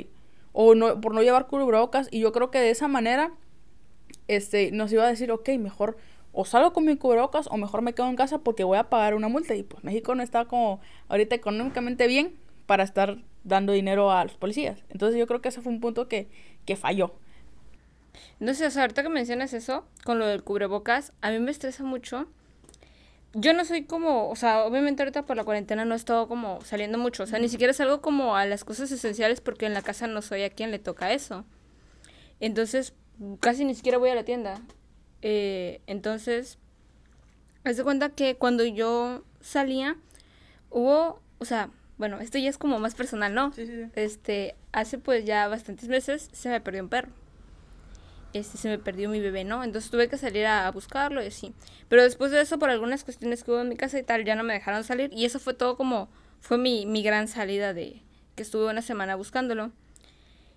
o 0.53 0.75
no, 0.75 0.99
por 1.01 1.13
no 1.13 1.21
llevar 1.21 1.47
cubrebocas, 1.47 2.07
y 2.11 2.19
yo 2.19 2.31
creo 2.31 2.51
que 2.51 2.59
de 2.59 2.69
esa 2.69 2.87
manera 2.87 3.31
este, 4.27 4.71
nos 4.71 4.91
iba 4.91 5.03
a 5.03 5.07
decir, 5.07 5.31
ok, 5.31 5.49
mejor 5.59 5.97
o 6.33 6.45
salgo 6.45 6.73
con 6.73 6.85
mi 6.85 6.95
cubrebocas 6.95 7.47
o 7.51 7.57
mejor 7.57 7.81
me 7.81 7.93
quedo 7.93 8.07
en 8.07 8.15
casa 8.15 8.39
porque 8.39 8.63
voy 8.63 8.77
a 8.77 8.89
pagar 8.89 9.15
una 9.15 9.27
multa. 9.27 9.55
Y 9.55 9.63
pues 9.63 9.83
México 9.83 10.15
no 10.15 10.23
está 10.23 10.45
como 10.45 10.79
ahorita 11.09 11.35
económicamente 11.35 12.07
bien 12.07 12.35
para 12.65 12.83
estar 12.83 13.17
dando 13.43 13.73
dinero 13.73 14.11
a 14.11 14.23
los 14.23 14.37
policías. 14.37 14.83
Entonces 14.89 15.19
yo 15.19 15.27
creo 15.27 15.41
que 15.41 15.49
ese 15.49 15.61
fue 15.61 15.71
un 15.71 15.81
punto 15.81 16.07
que, 16.07 16.29
que 16.65 16.75
falló. 16.75 17.13
No 18.39 18.53
sé, 18.53 18.67
ahorita 18.79 19.03
que 19.03 19.09
mencionas 19.09 19.53
eso, 19.53 19.85
con 20.03 20.19
lo 20.19 20.25
del 20.25 20.43
cubrebocas, 20.43 21.13
a 21.21 21.31
mí 21.31 21.39
me 21.39 21.51
estresa 21.51 21.83
mucho. 21.83 22.27
Yo 23.33 23.53
no 23.53 23.63
soy 23.63 23.85
como, 23.85 24.29
o 24.29 24.35
sea, 24.35 24.65
obviamente 24.65 25.03
ahorita 25.03 25.25
por 25.25 25.37
la 25.37 25.45
cuarentena 25.45 25.85
no 25.85 25.93
he 25.93 25.97
estado 25.97 26.27
como 26.27 26.59
saliendo 26.61 26.97
mucho, 26.97 27.23
o 27.23 27.27
sea, 27.27 27.39
ni 27.39 27.47
siquiera 27.47 27.71
salgo 27.71 28.01
como 28.01 28.35
a 28.35 28.45
las 28.45 28.65
cosas 28.65 28.91
esenciales 28.91 29.39
porque 29.39 29.65
en 29.65 29.73
la 29.73 29.81
casa 29.81 30.05
no 30.07 30.21
soy 30.21 30.43
a 30.43 30.49
quien 30.49 30.69
le 30.71 30.79
toca 30.79 31.13
eso. 31.13 31.45
Entonces, 32.41 32.93
casi 33.39 33.63
ni 33.63 33.73
siquiera 33.73 33.97
voy 33.97 34.09
a 34.09 34.15
la 34.15 34.25
tienda. 34.25 34.61
Eh, 35.21 35.81
entonces, 35.87 36.57
haz 37.63 37.77
de 37.77 37.83
cuenta 37.83 38.09
que 38.09 38.35
cuando 38.35 38.65
yo 38.65 39.23
salía, 39.39 39.95
hubo, 40.69 41.21
o 41.39 41.45
sea, 41.45 41.69
bueno, 41.97 42.19
esto 42.19 42.37
ya 42.37 42.49
es 42.49 42.57
como 42.57 42.79
más 42.79 42.95
personal, 42.95 43.33
¿no? 43.33 43.53
Sí, 43.53 43.65
sí, 43.65 43.83
sí. 43.85 43.91
Este, 43.95 44.55
hace 44.71 44.97
pues 44.97 45.23
ya 45.23 45.47
bastantes 45.47 45.87
meses 45.87 46.29
se 46.33 46.49
me 46.49 46.59
perdió 46.59 46.83
un 46.83 46.89
perro. 46.89 47.11
Este, 48.33 48.57
se 48.57 48.69
me 48.69 48.77
perdió 48.79 49.09
mi 49.09 49.19
bebé, 49.19 49.43
¿no? 49.43 49.63
Entonces 49.63 49.91
tuve 49.91 50.07
que 50.07 50.17
salir 50.17 50.45
a, 50.45 50.67
a 50.67 50.71
buscarlo 50.71 51.21
y 51.21 51.27
así. 51.27 51.53
Pero 51.89 52.03
después 52.03 52.31
de 52.31 52.39
eso, 52.41 52.59
por 52.59 52.69
algunas 52.69 53.03
cuestiones 53.03 53.43
que 53.43 53.51
hubo 53.51 53.59
en 53.61 53.69
mi 53.69 53.75
casa 53.75 53.99
y 53.99 54.03
tal, 54.03 54.23
ya 54.23 54.35
no 54.35 54.43
me 54.43 54.53
dejaron 54.53 54.83
salir. 54.85 55.11
Y 55.13 55.25
eso 55.25 55.39
fue 55.39 55.53
todo 55.53 55.75
como, 55.75 56.09
fue 56.39 56.57
mi, 56.57 56.85
mi 56.85 57.03
gran 57.03 57.27
salida 57.27 57.73
de, 57.73 58.01
que 58.35 58.43
estuve 58.43 58.69
una 58.69 58.81
semana 58.81 59.15
buscándolo. 59.15 59.71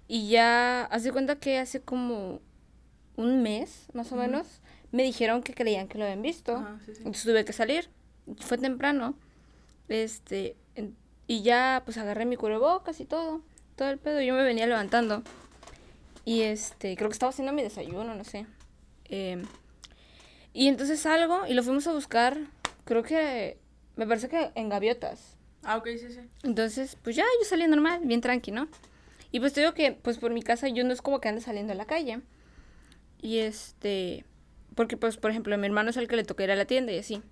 Y 0.06 0.28
ya, 0.28 0.84
haz 0.84 1.02
de 1.02 1.10
cuenta 1.12 1.36
que 1.36 1.58
hace 1.58 1.80
como 1.80 2.40
un 3.16 3.42
mes, 3.42 3.86
más 3.92 4.12
o 4.12 4.16
menos, 4.16 4.60
me 4.92 5.02
dijeron 5.02 5.42
que 5.42 5.54
creían 5.54 5.88
que 5.88 5.98
lo 5.98 6.04
habían 6.04 6.22
visto. 6.22 6.56
Ajá, 6.56 6.78
sí, 6.84 6.92
sí. 6.94 6.98
Entonces 6.98 7.24
tuve 7.24 7.44
que 7.44 7.52
salir. 7.52 7.88
Fue 8.38 8.58
temprano. 8.58 9.16
Este, 9.88 10.56
en- 10.76 10.96
y 11.26 11.42
ya 11.42 11.82
pues 11.84 11.96
agarré 11.98 12.24
mi 12.26 12.36
cubrebocas 12.36 13.00
y 13.00 13.04
todo. 13.04 13.40
Todo 13.76 13.90
el 13.90 13.98
pedo. 13.98 14.20
Yo 14.20 14.34
me 14.34 14.44
venía 14.44 14.66
levantando. 14.66 15.22
Y 16.24 16.42
este, 16.42 16.96
creo 16.96 17.08
que 17.08 17.14
estaba 17.14 17.30
haciendo 17.30 17.52
mi 17.52 17.62
desayuno, 17.62 18.14
no 18.14 18.24
sé. 18.24 18.46
Em, 19.06 19.42
y 20.52 20.68
entonces 20.68 21.00
salgo 21.00 21.46
y 21.46 21.54
lo 21.54 21.62
fuimos 21.62 21.86
a 21.86 21.92
buscar. 21.92 22.38
Creo 22.84 23.02
que, 23.02 23.58
me 23.96 24.06
parece 24.06 24.28
que 24.28 24.50
en 24.54 24.68
gaviotas. 24.68 25.36
Ah, 25.62 25.76
ok, 25.76 25.88
sí, 25.98 26.10
sí. 26.10 26.20
Entonces, 26.42 26.96
pues 27.02 27.16
ya 27.16 27.24
yo 27.40 27.44
salí 27.46 27.66
normal, 27.66 28.00
bien 28.04 28.20
tranqui, 28.20 28.50
¿no? 28.50 28.68
Y 29.32 29.40
pues 29.40 29.52
te 29.52 29.60
digo 29.60 29.74
que, 29.74 29.92
pues 29.92 30.18
por 30.18 30.32
mi 30.32 30.42
casa 30.42 30.68
yo 30.68 30.84
no 30.84 30.92
es 30.92 31.02
como 31.02 31.20
que 31.20 31.28
ande 31.28 31.40
saliendo 31.40 31.72
a 31.72 31.76
la 31.76 31.86
calle. 31.86 32.20
Y 33.20 33.38
este, 33.38 34.24
porque 34.74 34.96
pues, 34.96 35.16
por 35.16 35.30
ejemplo, 35.30 35.54
a 35.54 35.58
mi 35.58 35.66
hermano 35.66 35.90
es 35.90 35.96
el 35.96 36.08
que 36.08 36.16
le 36.16 36.24
toca 36.24 36.44
ir 36.44 36.50
a 36.50 36.56
la 36.56 36.66
tienda 36.66 36.92
y 36.92 36.98
así. 36.98 37.22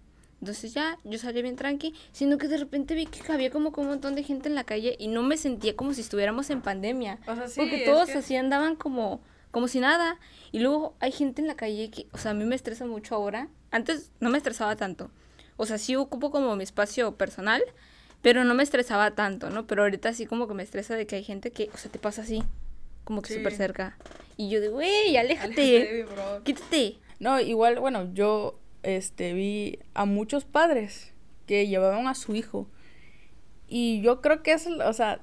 Entonces 0.43 0.75
ya, 0.75 0.99
yo 1.05 1.19
salí 1.19 1.41
bien 1.41 1.55
tranqui, 1.55 1.95
sino 2.11 2.37
que 2.37 2.49
de 2.49 2.57
repente 2.57 2.97
vi 2.97 3.07
que 3.07 3.31
había 3.31 3.49
como 3.51 3.69
un 3.77 3.87
montón 3.87 4.17
de 4.17 4.25
gente 4.25 4.49
en 4.49 4.57
la 4.57 4.65
calle 4.65 4.97
y 4.99 5.07
no 5.07 5.23
me 5.23 5.37
sentía 5.37 5.77
como 5.77 5.95
si 5.95 6.01
estuviéramos 6.01 6.51
en 6.51 6.63
pandemia. 6.63 7.21
O 7.29 7.37
sea, 7.37 7.47
sí, 7.47 7.61
porque 7.61 7.85
todos 7.85 8.09
que- 8.11 8.19
así 8.19 8.35
andaban 8.35 8.75
como, 8.75 9.21
como 9.53 9.69
si 9.69 9.79
nada. 9.79 10.19
Y 10.51 10.59
luego 10.59 10.97
hay 10.99 11.13
gente 11.13 11.41
en 11.43 11.47
la 11.47 11.55
calle 11.55 11.91
que, 11.93 12.09
o 12.13 12.19
sea, 12.19 12.33
a 12.33 12.35
mí 12.35 12.45
me 12.45 12.57
estresa 12.57 12.85
mucho 12.87 13.15
ahora. 13.15 13.47
Antes 13.71 14.11
no 14.19 14.31
me 14.31 14.37
estresaba 14.37 14.75
tanto. 14.75 15.13
O 15.57 15.65
sea, 15.65 15.79
sí 15.79 15.95
ocupo 15.95 16.33
como 16.33 16.57
mi 16.57 16.65
espacio 16.65 17.15
personal, 17.15 17.63
pero 18.21 18.43
no 18.43 18.55
me 18.55 18.65
estresaba 18.65 19.13
tanto, 19.13 19.49
¿no? 19.49 19.69
Pero 19.69 19.83
ahorita 19.85 20.13
sí 20.13 20.27
como 20.27 20.49
que 20.49 20.55
me 20.55 20.65
estresa 20.65 20.97
de 20.97 21.07
que 21.07 21.15
hay 21.15 21.23
gente 21.23 21.53
que, 21.53 21.71
o 21.73 21.77
sea, 21.77 21.89
te 21.89 22.01
pasa 22.01 22.23
así, 22.23 22.43
como 23.05 23.23
que 23.23 23.29
Sí. 23.29 23.37
súper 23.39 23.53
cerca. 23.55 23.97
Y 24.37 24.51
yo 24.51 24.61
de, 24.61 24.71
güey, 24.71 25.17
aléjate, 25.17 26.05
quítate. 26.43 26.99
No, 27.21 27.39
igual, 27.39 27.79
bueno, 27.79 28.13
yo 28.13 28.59
este 28.83 29.33
vi 29.33 29.79
a 29.95 30.05
muchos 30.05 30.45
padres 30.45 31.13
que 31.47 31.67
llevaban 31.67 32.07
a 32.07 32.15
su 32.15 32.35
hijo. 32.35 32.67
Y 33.69 34.01
yo 34.03 34.21
creo 34.21 34.43
que 34.43 34.53
es, 34.53 34.67
o 34.67 34.93
sea, 34.93 35.21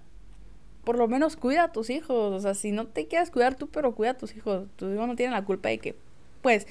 por 0.83 0.97
lo 0.97 1.07
menos 1.07 1.35
cuida 1.35 1.65
a 1.65 1.71
tus 1.71 1.89
hijos. 1.89 2.33
O 2.33 2.39
sea, 2.39 2.53
si 2.53 2.71
no 2.71 2.87
te 2.87 3.07
quieres 3.07 3.29
cuidar 3.29 3.55
tú, 3.55 3.67
pero 3.67 3.93
cuida 3.93 4.11
a 4.11 4.17
tus 4.17 4.35
hijos. 4.35 4.67
Tus 4.75 4.93
hijos 4.93 5.07
no 5.07 5.15
tienen 5.15 5.33
la 5.33 5.45
culpa 5.45 5.69
de 5.69 5.77
que, 5.77 5.95
pues, 6.41 6.67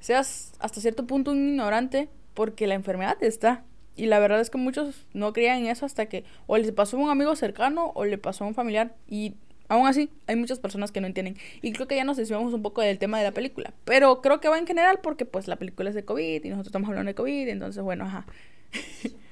seas 0.00 0.52
hasta 0.58 0.80
cierto 0.80 1.06
punto 1.06 1.30
un 1.30 1.48
ignorante 1.48 2.08
porque 2.34 2.66
la 2.66 2.74
enfermedad 2.74 3.16
está. 3.22 3.64
Y 3.94 4.06
la 4.06 4.18
verdad 4.18 4.40
es 4.40 4.50
que 4.50 4.58
muchos 4.58 5.06
no 5.12 5.32
creían 5.32 5.58
en 5.58 5.66
eso 5.66 5.84
hasta 5.84 6.06
que 6.06 6.24
o 6.46 6.56
les 6.56 6.72
pasó 6.72 6.96
a 6.96 7.00
un 7.00 7.10
amigo 7.10 7.36
cercano 7.36 7.92
o 7.94 8.04
le 8.04 8.18
pasó 8.18 8.44
a 8.44 8.46
un 8.46 8.54
familiar. 8.54 8.94
Y 9.06 9.34
aún 9.68 9.86
así, 9.86 10.10
hay 10.26 10.36
muchas 10.36 10.58
personas 10.58 10.92
que 10.92 11.00
no 11.00 11.06
entienden. 11.06 11.36
Y 11.62 11.72
creo 11.72 11.88
que 11.88 11.96
ya 11.96 12.04
nos 12.04 12.16
desviamos 12.16 12.52
un 12.52 12.62
poco 12.62 12.82
del 12.82 12.98
tema 12.98 13.18
de 13.18 13.24
la 13.24 13.32
película. 13.32 13.72
Pero 13.84 14.20
creo 14.20 14.40
que 14.40 14.48
va 14.48 14.58
en 14.58 14.66
general 14.66 15.00
porque 15.02 15.24
pues 15.24 15.48
la 15.48 15.56
película 15.56 15.90
es 15.90 15.94
de 15.94 16.04
COVID 16.04 16.44
y 16.44 16.48
nosotros 16.48 16.68
estamos 16.68 16.88
hablando 16.88 17.10
de 17.10 17.14
COVID. 17.14 17.48
Entonces, 17.48 17.82
bueno, 17.82 18.04
ajá. 18.04 18.26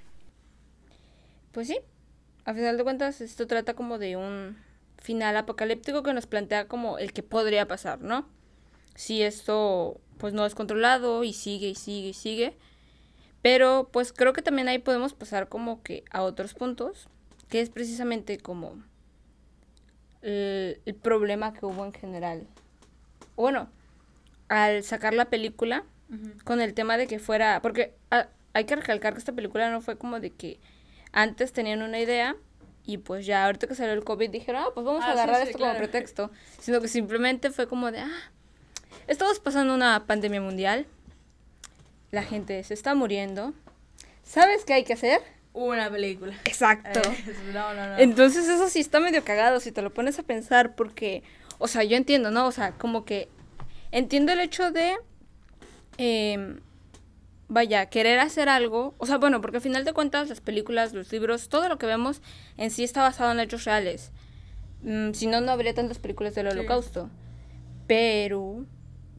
Pues 1.53 1.67
sí, 1.67 1.79
a 2.45 2.55
final 2.55 2.77
de 2.77 2.85
cuentas 2.85 3.21
esto 3.21 3.47
trata 3.49 3.75
como 3.75 3.99
de 3.99 4.17
un 4.17 4.57
final 4.99 5.37
apocalíptico 5.37 6.03
que 6.03 6.15
nos 6.15 6.27
plantea 6.27 6.69
como 6.69 6.99
el 6.99 7.13
que 7.13 7.25
podría 7.25 7.67
pasar, 7.67 8.01
¿no? 8.01 8.29
Si 8.95 9.23
esto 9.23 10.01
pues 10.19 10.33
no 10.33 10.47
es 10.47 10.55
controlado 10.55 11.25
y 11.25 11.33
sigue 11.33 11.69
y 11.69 11.75
sigue 11.75 12.09
y 12.11 12.15
sigue. 12.15 12.57
Pero 13.43 13.89
pues 13.93 14.13
creo 14.13 14.33
que 14.33 14.43
también 14.43 14.69
ahí 14.69 14.79
podemos 14.79 15.15
pasar 15.15 15.49
como 15.49 15.83
que 15.83 16.05
a 16.11 16.23
otros 16.23 16.55
puntos, 16.55 17.09
que 17.49 17.61
es 17.61 17.71
precisamente 17.71 18.39
como 18.39 18.83
el, 20.23 20.81
el 20.85 20.95
problema 20.95 21.53
que 21.53 21.67
hubo 21.67 21.85
en 21.85 21.93
general. 21.93 22.47
Bueno, 23.37 23.69
al 24.49 24.83
sacar 24.85 25.15
la 25.15 25.27
película, 25.31 25.85
con 26.45 26.61
el 26.61 26.75
tema 26.75 26.97
de 26.97 27.07
que 27.07 27.19
fuera, 27.21 27.61
porque 27.62 27.95
ah, 28.11 28.27
hay 28.53 28.65
que 28.65 28.75
recalcar 28.77 29.12
que 29.12 29.21
esta 29.21 29.33
película 29.33 29.71
no 29.71 29.81
fue 29.81 29.97
como 29.97 30.19
de 30.19 30.31
que 30.31 30.59
antes 31.12 31.53
tenían 31.53 31.83
una 31.83 32.00
idea 32.00 32.37
y 32.85 32.99
pues 32.99 33.27
ya 33.27 33.45
ahorita 33.45 33.69
que 33.69 33.75
salió 33.77 33.93
el 33.93 34.03
COVID 34.05 34.29
dijeron, 34.31 34.62
ah, 34.67 34.71
pues 34.75 34.85
vamos 34.85 35.03
Ah, 35.05 35.11
a 35.11 35.12
sí, 35.12 35.19
agarrar 35.21 35.43
sí, 35.43 35.50
esto 35.50 35.59
como 35.61 35.77
pretexto, 35.77 36.31
sino 36.59 36.81
que 36.81 36.89
simplemente 36.89 37.50
fue 37.50 37.69
como 37.69 37.93
de, 37.93 38.00
ah, 38.00 38.33
estamos 39.07 39.39
pasando 39.39 39.73
una 39.75 40.05
pandemia 40.07 40.41
mundial, 40.41 40.87
la 42.11 42.25
gente 42.25 42.62
se 42.65 42.75
está 42.75 42.95
muriendo, 42.97 43.55
¿sabes 44.25 44.65
qué 44.65 44.73
hay 44.75 44.85
que 44.85 44.95
hacer? 44.95 45.21
Una 45.52 45.90
película. 45.90 46.35
Exacto. 46.45 47.00
Eh, 47.26 47.35
no, 47.52 47.75
no, 47.75 47.87
no. 47.88 47.99
Entonces 47.99 48.49
eso 48.49 48.69
sí 48.69 48.80
está 48.80 49.00
medio 49.00 49.25
cagado 49.25 49.61
si 49.61 49.73
te 49.73 49.83
lo 49.83 49.92
pones 49.92 50.19
a 50.19 50.23
pensar 50.23 50.75
porque, 50.76 51.23
o 51.59 51.66
sea, 51.69 51.83
yo 51.85 51.97
entiendo, 51.97 52.30
¿no? 52.30 52.47
O 52.47 52.52
sea, 52.52 52.73
como 52.73 53.04
que 53.04 53.28
entiendo 53.90 54.33
el 54.33 54.40
hecho 54.40 54.71
de, 54.71 54.95
em, 55.99 56.61
vaya, 57.49 57.87
querer 57.87 58.21
hacer 58.21 58.49
algo, 58.49 58.95
o 58.99 59.07
sea, 59.07 59.19
bueno, 59.19 59.40
porque 59.40 59.57
al 59.57 59.62
final 59.62 59.85
de 59.85 59.92
cuentas 59.92 60.28
las 60.28 60.40
películas, 60.40 60.92
los 60.92 61.11
libros, 61.12 61.49
todo 61.49 61.69
lo 61.69 61.78
que 61.78 61.87
vemos 61.87 62.23
en 62.57 62.71
sí 62.71 62.85
está 62.85 63.02
basado 63.02 63.33
en 63.33 63.40
hechos 63.40 63.64
reales. 63.64 64.12
Mm, 64.83 65.12
si 65.12 65.26
no, 65.26 65.40
no 65.40 65.50
habría 65.52 65.75
tantas 65.75 65.99
películas 65.99 66.35
del 66.37 66.47
Sí. 66.50 66.52
holocausto. 66.59 67.11
Pero, 67.88 68.64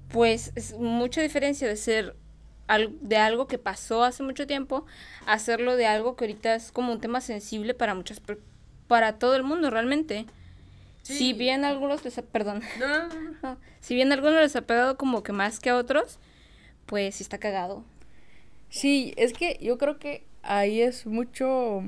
pues, 0.07 0.53
es 0.55 0.73
mucha 0.77 1.21
diferencia 1.21 1.67
de 1.67 1.75
ser 1.75 2.15
de 3.01 3.18
algo 3.18 3.48
que 3.48 3.58
pasó 3.58 4.03
hace 4.03 4.24
mucho 4.24 4.48
tiempo, 4.48 4.86
hacerlo 5.25 5.75
de 5.75 5.88
algo 5.88 6.15
que 6.15 6.25
ahorita 6.25 6.56
es 6.56 6.72
como 6.72 6.94
un 6.94 7.01
tema 7.01 7.22
sensible 7.22 7.74
para 7.74 7.96
muchas, 7.96 8.22
para 8.88 9.20
todo 9.20 9.36
el 9.36 9.44
mundo 9.44 9.70
realmente. 9.70 10.25
Sí. 11.03 11.15
Si 11.15 11.34
bien 11.34 11.65
algunos 11.65 12.03
les 12.06 12.18
ha, 12.18 12.22
perdón, 12.22 12.62
No, 12.80 13.08
no, 13.41 13.58
si 13.82 13.96
bien 13.96 14.12
a 14.12 14.15
algunos 14.15 14.39
les 14.39 14.56
ha 14.56 14.62
pegado 14.62 14.98
como 14.98 15.24
que 15.24 15.34
más 15.34 15.60
que 15.60 15.70
a 15.70 15.75
otros, 15.75 16.20
pues 16.86 17.15
sí 17.15 17.24
está 17.24 17.38
cagado. 17.38 17.84
Sí, 18.70 19.13
es 19.18 19.34
que 19.34 19.58
yo 19.62 19.77
creo 19.77 20.00
que 20.00 20.24
ahí 20.44 20.82
es 20.82 21.06
mucho, 21.06 21.84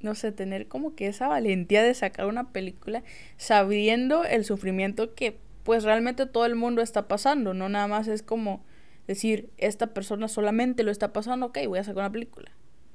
no 0.00 0.14
sé, 0.14 0.32
tener 0.32 0.66
como 0.68 0.94
que 0.94 1.06
esa 1.06 1.28
valentía 1.28 1.82
de 1.82 1.94
sacar 1.94 2.26
una 2.26 2.52
película 2.52 3.02
sabiendo 3.36 4.24
el 4.24 4.44
sufrimiento 4.44 5.14
que 5.14 5.38
pues 5.64 5.84
realmente 5.84 6.26
todo 6.26 6.46
el 6.46 6.56
mundo 6.56 6.82
está 6.82 7.06
pasando, 7.06 7.54
no 7.54 7.68
nada 7.68 7.86
más 7.86 8.08
es 8.08 8.22
como 8.22 8.62
decir, 9.10 9.50
esta 9.58 9.88
persona 9.88 10.28
solamente 10.28 10.82
lo 10.82 10.90
está 10.90 11.12
pasando, 11.12 11.46
ok, 11.46 11.58
voy 11.66 11.78
a 11.78 11.84
sacar 11.84 12.02
una 12.04 12.12
película. 12.12 12.50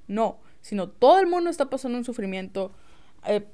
No, 0.07 0.39
sino 0.61 0.89
todo 0.89 1.19
el 1.19 1.27
mundo 1.27 1.49
está 1.49 1.69
pasando 1.69 1.97
un 1.97 2.05
sufrimiento. 2.05 2.71
eh, 3.25 3.45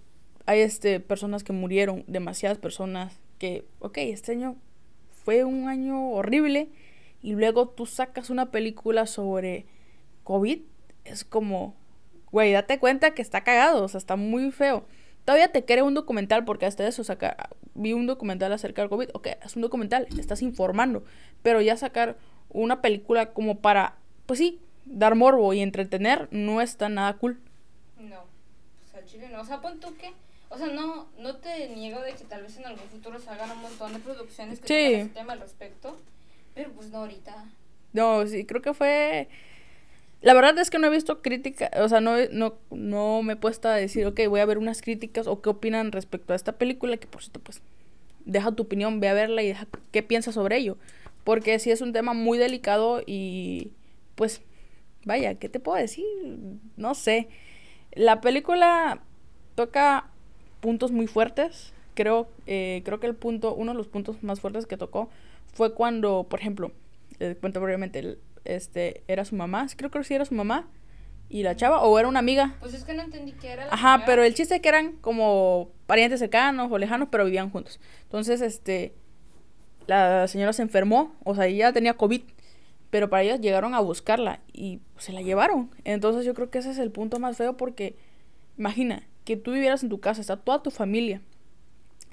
hay 0.45 0.61
este, 0.61 0.99
personas 0.99 1.43
que 1.43 1.53
murieron, 1.53 2.03
demasiadas 2.07 2.57
personas 2.57 3.19
que, 3.37 3.65
ok, 3.79 3.97
este 3.97 4.33
año 4.33 4.57
fue 5.23 5.43
un 5.43 5.67
año 5.67 6.09
horrible 6.09 6.69
y 7.21 7.33
luego 7.33 7.69
tú 7.69 7.85
sacas 7.85 8.29
una 8.29 8.51
película 8.51 9.05
sobre 9.05 9.65
COVID, 10.23 10.61
es 11.05 11.23
como, 11.23 11.75
güey, 12.31 12.51
date 12.51 12.79
cuenta 12.79 13.13
que 13.13 13.21
está 13.21 13.43
cagado, 13.43 13.83
o 13.83 13.87
sea, 13.87 13.97
está 13.97 14.15
muy 14.15 14.51
feo. 14.51 14.85
Todavía 15.25 15.51
te 15.51 15.63
quiere 15.65 15.83
un 15.83 15.93
documental 15.93 16.45
porque 16.45 16.65
hasta 16.65 16.87
eso 16.87 17.03
saca, 17.03 17.49
vi 17.75 17.93
un 17.93 18.07
documental 18.07 18.51
acerca 18.53 18.81
del 18.81 18.89
COVID, 18.89 19.09
ok, 19.13 19.27
es 19.43 19.55
un 19.55 19.61
documental, 19.61 20.07
estás 20.17 20.41
informando, 20.41 21.03
pero 21.43 21.61
ya 21.61 21.77
sacar 21.77 22.17
una 22.53 22.81
película 22.81 23.33
como 23.33 23.59
para, 23.59 23.95
pues 24.25 24.39
sí, 24.39 24.59
dar 24.85 25.15
morbo 25.15 25.53
y 25.53 25.61
entretener 25.61 26.27
no 26.31 26.61
está 26.61 26.89
nada 26.89 27.13
cool. 27.13 27.39
No, 27.99 28.23
pues 28.81 28.95
al 28.95 29.05
chile 29.09 29.29
no. 29.31 29.41
O 29.41 29.45
sea, 29.45 29.61
pon 29.61 29.79
tú 29.79 29.95
que. 29.97 30.11
O 30.49 30.57
sea, 30.57 30.67
no, 30.67 31.07
no 31.17 31.35
te 31.37 31.69
niego 31.69 32.01
de 32.01 32.13
que 32.13 32.25
tal 32.25 32.41
vez 32.43 32.57
en 32.57 32.65
algún 32.65 32.85
futuro 32.89 33.19
salgan 33.19 33.51
un 33.51 33.61
montón 33.61 33.93
de 33.93 33.99
producciones 33.99 34.59
que 34.59 34.67
Sí. 34.67 34.73
tengan 34.73 35.01
ese 35.05 35.09
tema 35.13 35.33
al 35.33 35.39
respecto. 35.39 35.97
Pero 36.53 36.71
pues 36.71 36.89
no 36.89 36.97
ahorita. 36.99 37.45
No, 37.93 38.25
sí, 38.27 38.45
creo 38.45 38.61
que 38.61 38.73
fue... 38.73 39.29
La 40.21 40.33
verdad 40.33 40.59
es 40.59 40.69
que 40.69 40.77
no 40.77 40.85
he 40.87 40.89
visto 40.91 41.21
críticas, 41.23 41.71
o 41.79 41.89
sea, 41.89 41.99
no, 41.99 42.15
no, 42.31 42.53
no 42.69 43.23
me 43.23 43.33
he 43.33 43.35
puesto 43.37 43.69
a 43.69 43.73
decir, 43.73 44.05
ok, 44.05 44.19
voy 44.29 44.39
a 44.41 44.45
ver 44.45 44.59
unas 44.59 44.81
críticas 44.83 45.25
o 45.25 45.41
qué 45.41 45.49
opinan 45.49 45.91
respecto 45.91 46.33
a 46.33 46.35
esta 46.35 46.51
película, 46.51 46.97
que 46.97 47.07
por 47.07 47.23
cierto, 47.23 47.39
pues, 47.39 47.61
deja 48.25 48.51
tu 48.51 48.61
opinión, 48.63 48.99
ve 48.99 49.09
a 49.09 49.13
verla 49.15 49.41
y 49.41 49.47
deja 49.47 49.65
qué 49.91 50.03
piensas 50.03 50.35
sobre 50.35 50.57
ello. 50.57 50.77
Porque 51.23 51.59
sí 51.59 51.71
es 51.71 51.81
un 51.81 51.93
tema 51.93 52.13
muy 52.13 52.37
delicado 52.37 53.01
y, 53.05 53.71
pues, 54.15 54.41
vaya, 55.05 55.35
¿qué 55.35 55.49
te 55.49 55.59
puedo 55.59 55.77
decir? 55.77 56.05
No 56.77 56.95
sé. 56.95 57.29
La 57.93 58.21
película 58.21 59.01
toca 59.55 60.09
puntos 60.59 60.91
muy 60.91 61.07
fuertes. 61.07 61.73
Creo, 61.93 62.29
eh, 62.47 62.81
creo 62.85 62.99
que 62.99 63.07
el 63.07 63.15
punto, 63.15 63.53
uno 63.53 63.73
de 63.73 63.77
los 63.77 63.87
puntos 63.87 64.23
más 64.23 64.39
fuertes 64.39 64.65
que 64.65 64.77
tocó 64.77 65.09
fue 65.53 65.73
cuando, 65.73 66.25
por 66.29 66.39
ejemplo, 66.39 66.71
les 67.19 67.37
cuento 67.37 67.59
brevemente, 67.59 68.17
este, 68.45 69.03
era 69.07 69.25
su 69.25 69.35
mamá, 69.35 69.67
creo 69.75 69.91
que 69.91 70.03
sí 70.03 70.13
era 70.13 70.25
su 70.25 70.33
mamá, 70.33 70.69
y 71.29 71.43
la 71.43 71.55
chava, 71.55 71.81
o 71.81 71.97
era 71.97 72.07
una 72.07 72.19
amiga. 72.19 72.55
Pues 72.59 72.73
es 72.73 72.83
que 72.83 72.93
no 72.93 73.03
entendí 73.03 73.31
qué 73.33 73.51
era. 73.51 73.65
La 73.65 73.73
Ajá, 73.73 74.03
pero 74.05 74.23
el 74.23 74.33
chiste 74.33 74.55
es 74.55 74.61
que 74.61 74.69
eran 74.69 74.93
como 74.97 75.71
parientes 75.87 76.19
cercanos 76.19 76.69
o 76.71 76.77
lejanos, 76.77 77.07
pero 77.09 77.23
vivían 77.25 77.49
juntos. 77.49 77.79
Entonces, 78.03 78.41
este, 78.41 78.93
la 79.87 80.27
señora 80.27 80.53
se 80.53 80.61
enfermó, 80.61 81.15
o 81.23 81.35
sea, 81.35 81.47
ella 81.47 81.73
tenía 81.73 81.95
COVID, 81.95 82.21
pero 82.89 83.09
para 83.09 83.23
ellos 83.23 83.39
llegaron 83.41 83.73
a 83.73 83.79
buscarla 83.79 84.41
y 84.53 84.81
se 84.97 85.13
la 85.13 85.21
llevaron. 85.21 85.71
Entonces 85.83 86.25
yo 86.25 86.33
creo 86.33 86.49
que 86.49 86.59
ese 86.59 86.71
es 86.71 86.77
el 86.77 86.91
punto 86.91 87.19
más 87.19 87.37
feo 87.37 87.57
porque, 87.57 87.95
imagina, 88.57 89.07
que 89.25 89.37
tú 89.37 89.51
vivieras 89.53 89.83
en 89.83 89.89
tu 89.89 89.99
casa, 89.99 90.21
está 90.21 90.37
toda 90.37 90.61
tu 90.61 90.71
familia, 90.71 91.21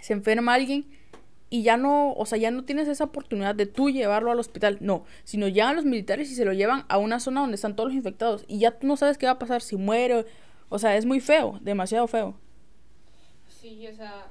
se 0.00 0.12
enferma 0.12 0.54
alguien 0.54 0.87
y 1.50 1.62
ya 1.62 1.76
no, 1.76 2.12
o 2.12 2.26
sea, 2.26 2.38
ya 2.38 2.50
no 2.50 2.64
tienes 2.64 2.88
esa 2.88 3.04
oportunidad 3.04 3.54
de 3.54 3.66
tú 3.66 3.90
llevarlo 3.90 4.30
al 4.30 4.38
hospital, 4.38 4.78
no, 4.80 5.04
sino 5.25 5.48
llegan 5.48 5.76
los 5.76 5.84
militares 5.84 6.30
y 6.30 6.34
se 6.34 6.44
lo 6.44 6.52
llevan 6.52 6.84
a 6.88 6.98
una 6.98 7.20
zona 7.20 7.40
donde 7.40 7.56
están 7.56 7.75
todos 7.75 7.88
los 7.88 7.96
infectados 7.96 8.44
y 8.48 8.58
ya 8.58 8.78
tú 8.78 8.87
no 8.87 8.96
sabes 8.96 9.18
qué 9.18 9.26
va 9.26 9.32
a 9.32 9.38
pasar 9.38 9.62
si 9.62 9.76
muere, 9.76 10.26
o 10.68 10.78
sea, 10.78 10.96
es 10.96 11.06
muy 11.06 11.20
feo, 11.20 11.58
demasiado 11.62 12.06
feo. 12.06 12.37
Sí, 13.48 13.87
o 13.88 13.94
sea, 13.94 14.26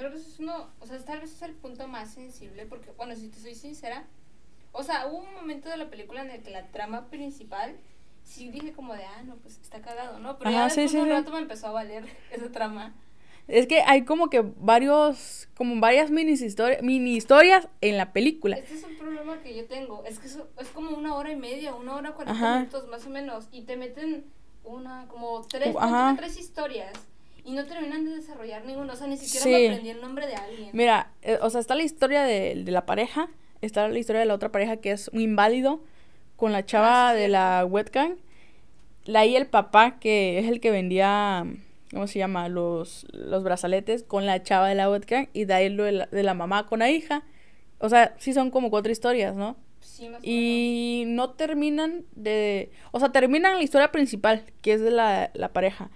creo 0.00 0.12
que 0.12 0.16
eso 0.16 0.30
es 0.30 0.40
uno, 0.40 0.70
o 0.80 0.86
sea, 0.86 0.98
tal 1.04 1.20
vez 1.20 1.30
es 1.30 1.42
el 1.42 1.52
punto 1.52 1.86
más 1.86 2.14
sensible 2.14 2.64
porque, 2.64 2.90
bueno, 2.92 3.14
si 3.14 3.28
te 3.28 3.38
soy 3.38 3.54
sincera, 3.54 4.06
o 4.72 4.82
sea, 4.82 5.06
hubo 5.06 5.18
un 5.18 5.34
momento 5.34 5.68
de 5.68 5.76
la 5.76 5.90
película 5.90 6.22
en 6.22 6.30
el 6.30 6.42
que 6.42 6.48
la 6.48 6.68
trama 6.68 7.10
principal, 7.10 7.76
sí 8.24 8.48
dije 8.48 8.72
como 8.72 8.94
de, 8.94 9.04
ah, 9.04 9.22
no, 9.24 9.36
pues 9.36 9.58
está 9.60 9.82
cagado, 9.82 10.18
¿no? 10.18 10.38
Pero 10.38 10.52
ya 10.52 10.60
Ajá, 10.60 10.70
sí, 10.70 10.80
después 10.80 10.90
sí, 10.92 10.96
de 10.96 11.02
un 11.02 11.08
sí. 11.08 11.12
rato 11.12 11.32
me 11.32 11.40
empezó 11.40 11.66
a 11.66 11.72
valer 11.72 12.06
esa 12.30 12.50
trama. 12.50 12.94
Es 13.46 13.66
que 13.66 13.82
hay 13.82 14.06
como 14.06 14.30
que 14.30 14.40
varios, 14.40 15.50
como 15.54 15.78
varias 15.80 16.10
mini, 16.10 16.32
historias 16.32 16.82
mini 16.82 17.16
historias 17.16 17.68
en 17.82 17.98
la 17.98 18.14
película. 18.14 18.56
Este 18.56 18.76
es 18.76 18.84
un 18.84 18.96
problema 18.96 19.42
que 19.42 19.54
yo 19.54 19.66
tengo, 19.66 20.02
es 20.06 20.18
que 20.18 20.28
eso, 20.28 20.48
es 20.58 20.68
como 20.68 20.96
una 20.96 21.14
hora 21.14 21.30
y 21.30 21.36
media, 21.36 21.74
una 21.74 21.96
hora 21.96 22.12
cuarenta 22.12 22.58
minutos 22.58 22.88
más 22.88 23.04
o 23.04 23.10
menos, 23.10 23.48
y 23.52 23.64
te 23.64 23.76
meten 23.76 24.24
una, 24.64 25.06
como 25.08 25.42
tres, 25.42 25.76
tres 26.16 26.38
historias, 26.38 26.94
y 27.44 27.52
no 27.52 27.64
terminan 27.66 28.04
de 28.04 28.12
desarrollar 28.16 28.64
ninguno, 28.64 28.92
o 28.92 28.96
sea, 28.96 29.06
ni 29.06 29.16
siquiera 29.16 29.44
Sí. 29.44 29.50
me 29.50 29.68
aprendí 29.68 29.90
el 29.90 30.00
nombre 30.00 30.26
de 30.26 30.34
alguien. 30.34 30.70
Mira, 30.72 31.12
eh, 31.22 31.38
o 31.42 31.50
sea, 31.50 31.60
está 31.60 31.74
la 31.74 31.82
historia 31.82 32.22
de, 32.22 32.62
de 32.64 32.70
la 32.72 32.86
pareja, 32.86 33.28
está 33.60 33.88
la 33.88 33.98
historia 33.98 34.20
de 34.20 34.26
la 34.26 34.34
otra 34.34 34.50
pareja 34.52 34.76
que 34.78 34.92
es 34.92 35.08
un 35.12 35.20
inválido 35.20 35.82
con 36.36 36.52
la 36.52 36.64
chava 36.64 37.10
Ah, 37.10 37.14
sí, 37.14 37.20
de 37.20 37.28
la 37.28 37.66
webcam. 37.68 38.16
La 39.04 39.24
y 39.26 39.36
el 39.36 39.46
papá 39.46 39.98
que 39.98 40.38
es 40.38 40.48
el 40.48 40.60
que 40.60 40.70
vendía, 40.70 41.44
¿cómo 41.90 42.06
se 42.06 42.18
llama? 42.18 42.48
Los, 42.48 43.06
los 43.12 43.42
brazaletes 43.42 44.02
con 44.02 44.26
la 44.26 44.42
chava 44.42 44.68
de 44.68 44.74
la 44.74 44.90
webcam 44.90 45.26
y 45.32 45.44
de 45.46 45.54
ahí 45.54 45.68
lo 45.68 45.84
de 45.84 45.92
la, 45.92 46.06
de 46.06 46.22
la 46.22 46.34
mamá 46.34 46.66
con 46.66 46.78
la 46.80 46.90
hija. 46.90 47.22
O 47.78 47.88
sea, 47.88 48.14
sí 48.18 48.32
son 48.34 48.50
como 48.50 48.70
cuatro 48.70 48.92
historias, 48.92 49.34
¿no? 49.34 49.56
Sí, 49.80 50.02
más 50.08 50.18
o 50.18 50.20
menos. 50.20 50.24
Y 50.24 51.04
no 51.06 51.30
terminan 51.30 52.04
de... 52.14 52.70
O 52.92 53.00
sea, 53.00 53.10
terminan 53.10 53.56
la 53.56 53.62
historia 53.62 53.90
principal, 53.90 54.44
que 54.60 54.74
es 54.74 54.80
de 54.82 54.90
la, 54.90 55.30
la 55.34 55.52
pareja. 55.54 55.90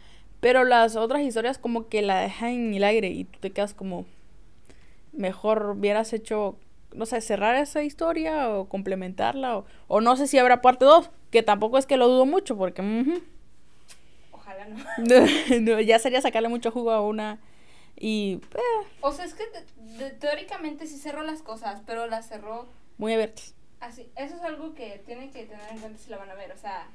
Pero 0.44 0.64
las 0.64 0.94
otras 0.94 1.22
historias 1.22 1.56
como 1.56 1.88
que 1.88 2.02
la 2.02 2.20
dejan 2.20 2.50
en 2.50 2.74
el 2.74 2.84
aire 2.84 3.08
y 3.08 3.24
tú 3.24 3.38
te 3.40 3.50
quedas 3.50 3.72
como... 3.72 4.04
Mejor 5.12 5.70
hubieras 5.70 6.12
hecho, 6.12 6.58
no 6.92 7.06
sé, 7.06 7.22
cerrar 7.22 7.54
esa 7.54 7.82
historia 7.82 8.50
o 8.50 8.68
complementarla. 8.68 9.56
O, 9.56 9.64
o 9.88 10.00
no 10.02 10.16
sé 10.16 10.26
si 10.26 10.36
habrá 10.36 10.60
parte 10.60 10.84
2, 10.84 11.08
que 11.30 11.42
tampoco 11.42 11.78
es 11.78 11.86
que 11.86 11.96
lo 11.96 12.08
dudo 12.08 12.26
mucho 12.26 12.58
porque... 12.58 12.82
ujú. 12.82 13.22
Ojalá 14.32 14.66
no. 14.66 14.76
No, 15.62 15.80
ya 15.80 15.98
sería 15.98 16.20
sacarle 16.20 16.48
mucho 16.50 16.70
jugo 16.70 16.90
a 16.90 17.00
una... 17.00 17.38
Y... 17.96 18.40
eh, 18.54 18.86
O 19.00 19.12
sea, 19.12 19.24
es 19.24 19.32
que 19.32 19.44
te- 19.98 20.10
teóricamente 20.10 20.86
sí 20.86 20.98
cerró 20.98 21.22
las 21.22 21.40
cosas, 21.42 21.80
pero 21.86 22.06
las 22.06 22.28
cerró 22.28 22.68
muy 22.98 23.14
abiertas. 23.14 23.54
así. 23.80 24.10
Eso 24.16 24.34
es 24.36 24.42
algo 24.42 24.74
que 24.74 25.00
tienen 25.06 25.30
que 25.30 25.44
tener 25.46 25.64
en 25.70 25.78
cuenta 25.78 25.98
si 25.98 26.10
la 26.10 26.18
van 26.18 26.28
a 26.30 26.34
ver. 26.34 26.52
O 26.52 26.58
sea, 26.58 26.88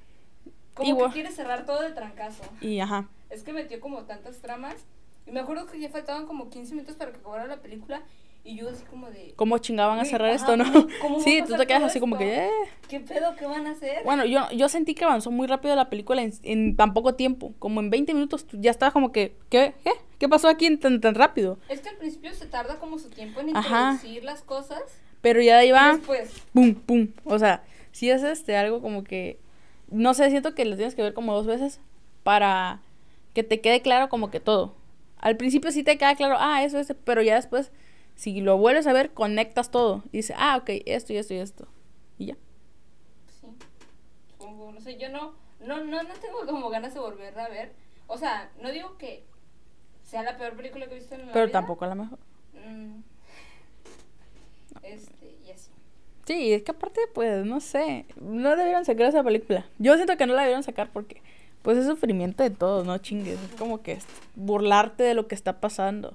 como 0.86 1.06
que 1.08 1.14
quiere 1.14 1.32
cerrar 1.32 1.66
todo 1.66 1.82
de 1.82 1.92
trancazo. 1.92 2.44
Y 2.62 2.80
ajá. 2.80 3.08
Es 3.30 3.44
que 3.44 3.54
metió 3.54 3.80
como 3.80 4.04
tantas 4.04 4.38
tramas. 4.40 4.76
Y 5.28 5.32
me 5.32 5.40
acuerdo 5.42 5.66
que 5.68 5.80
ya 5.80 5.90
faltaban 5.90 6.26
como 6.26 6.50
15 6.50 6.74
minutos 6.74 6.96
para 6.96 7.12
que 7.12 7.18
acabara 7.18 7.46
la 7.48 7.58
película. 7.58 8.02
Y 8.44 8.56
yo 8.56 8.70
así 8.70 8.84
como 8.86 9.12
de... 9.12 9.34
¿Cómo 9.36 9.58
chingaban 9.58 10.00
a 10.00 10.06
cerrar 10.06 10.32
esto, 10.32 10.56
no? 10.58 10.64
¿cómo- 10.72 10.88
cómo 11.02 11.18
va 11.18 11.24
Sí, 11.24 11.44
tú 11.46 11.56
te 11.58 11.68
quedas 11.68 11.84
así 11.84 12.00
como 12.00 12.18
que... 12.18 12.46
Eh. 12.46 12.50
¿Qué 12.88 13.00
pedo? 13.02 13.36
¿Qué 13.36 13.46
van 13.46 13.68
a 13.68 13.72
hacer? 13.72 14.02
Bueno, 14.06 14.24
yo, 14.26 14.50
yo 14.52 14.70
sentí 14.70 14.96
que 14.96 15.04
avanzó 15.04 15.30
muy 15.30 15.46
rápido 15.46 15.76
la 15.76 15.90
película 15.90 16.22
en, 16.24 16.32
en 16.44 16.76
tan 16.78 16.94
poco 16.94 17.16
tiempo. 17.16 17.54
Como 17.60 17.82
en 17.82 17.90
20 17.90 18.14
minutos 18.14 18.46
ya 18.54 18.72
estabas 18.72 18.94
como 18.94 19.12
que, 19.12 19.36
¿qué? 19.50 19.74
¿Qué? 19.84 19.92
¿Qué 20.18 20.30
pasó 20.30 20.48
aquí 20.48 20.66
en 20.66 20.80
tan, 20.80 21.00
tan 21.02 21.16
rápido? 21.16 21.60
Es 21.68 21.82
que 21.82 21.90
al 21.90 21.98
principio 21.98 22.34
se 22.34 22.46
tarda 22.46 22.80
como 22.80 22.98
su 22.98 23.10
tiempo 23.10 23.42
en 23.42 23.56
Ajá. 23.56 23.92
introducir 23.92 24.24
las 24.24 24.42
cosas. 24.42 24.82
Pero 25.22 25.42
ya 25.42 25.64
Y 25.64 25.68
iba, 25.70 25.92
después... 25.98 26.32
pum, 26.54 26.74
pum. 26.74 27.08
O 27.26 27.38
sea, 27.38 27.64
sí 27.92 28.10
es 28.10 28.24
este 28.24 28.56
algo 28.56 28.82
como 28.82 29.04
que, 29.04 29.38
no 29.92 30.14
sé, 30.14 30.30
siento 30.30 30.56
que 30.56 30.66
lo 30.66 30.76
tienes 30.76 30.96
que 30.96 31.02
ver 31.02 31.14
como 31.14 31.34
dos 31.34 31.46
veces 31.46 31.80
para 32.24 32.82
que 33.34 33.44
te 33.44 33.62
quede 33.62 33.82
claro 33.82 34.10
como 34.10 34.32
que 34.32 34.40
todo. 34.40 34.76
Al 35.18 35.38
principio 35.38 35.72
sí 35.72 35.84
te 35.84 35.98
queda 35.98 36.16
claro, 36.16 36.36
ah, 36.40 36.64
eso, 36.64 36.80
eso, 36.80 36.96
pero 37.04 37.22
ya 37.22 37.36
después, 37.36 37.72
si 38.16 38.42
lo 38.42 38.58
vuelves 38.58 38.88
a 38.88 38.94
ver, 38.94 39.14
conectas 39.14 39.72
todo. 39.72 40.04
Y 40.12 40.18
dices, 40.18 40.36
ah, 40.40 40.58
ok, 40.58 40.70
esto 40.86 41.14
y 41.14 41.18
esto 41.18 41.34
y 41.34 41.38
esto. 41.38 41.68
Y 42.18 42.28
ya. 42.28 42.38
Sí, 43.40 43.48
supongo, 44.38 44.72
no 44.72 44.80
sé, 44.80 44.98
yo 44.98 45.10
no, 45.10 45.34
no, 45.60 45.84
no, 45.84 46.04
no 46.04 46.14
tengo 46.22 46.46
como 46.46 46.70
ganas 46.70 46.94
de 46.94 47.00
volverla 47.00 47.46
a 47.46 47.50
ver. 47.50 47.74
O 48.08 48.18
sea, 48.18 48.52
no 48.62 48.72
digo 48.72 48.98
que 48.98 49.26
sea 50.04 50.24
la 50.24 50.38
peor 50.38 50.56
película 50.56 50.88
que 50.88 50.94
he 50.94 51.00
visto 51.00 51.16
en 51.16 51.28
la 51.28 51.34
Pero 51.34 51.46
vida. 51.46 51.60
tampoco 51.60 51.86
a 51.86 51.90
lo 51.90 51.96
mejor. 51.96 52.20
Mm. 52.54 53.02
Este, 54.84 55.38
y 55.46 55.52
así. 55.52 55.72
Sí, 56.30 56.54
es 56.54 56.62
que 56.62 56.70
aparte, 56.70 57.02
pues, 57.16 57.44
no 57.44 57.60
sé, 57.60 58.06
no 58.22 58.56
debieron 58.56 58.86
sacar 58.86 59.08
esa 59.08 59.24
película. 59.24 59.66
Yo 59.80 59.96
siento 59.96 60.16
que 60.16 60.28
no 60.28 60.36
la 60.36 60.42
debieron 60.44 60.62
sacar 60.62 60.92
porque, 60.94 61.24
pues, 61.64 61.76
es 61.76 61.88
sufrimiento 61.88 62.44
de 62.44 62.52
todos, 62.52 62.86
no 62.86 62.96
chingues. 63.00 63.40
Es 63.42 63.56
como 63.58 63.82
que 63.82 63.94
es 63.94 64.06
burlarte 64.36 65.02
de 65.02 65.16
lo 65.16 65.28
que 65.28 65.34
está 65.34 65.60
pasando. 65.60 66.14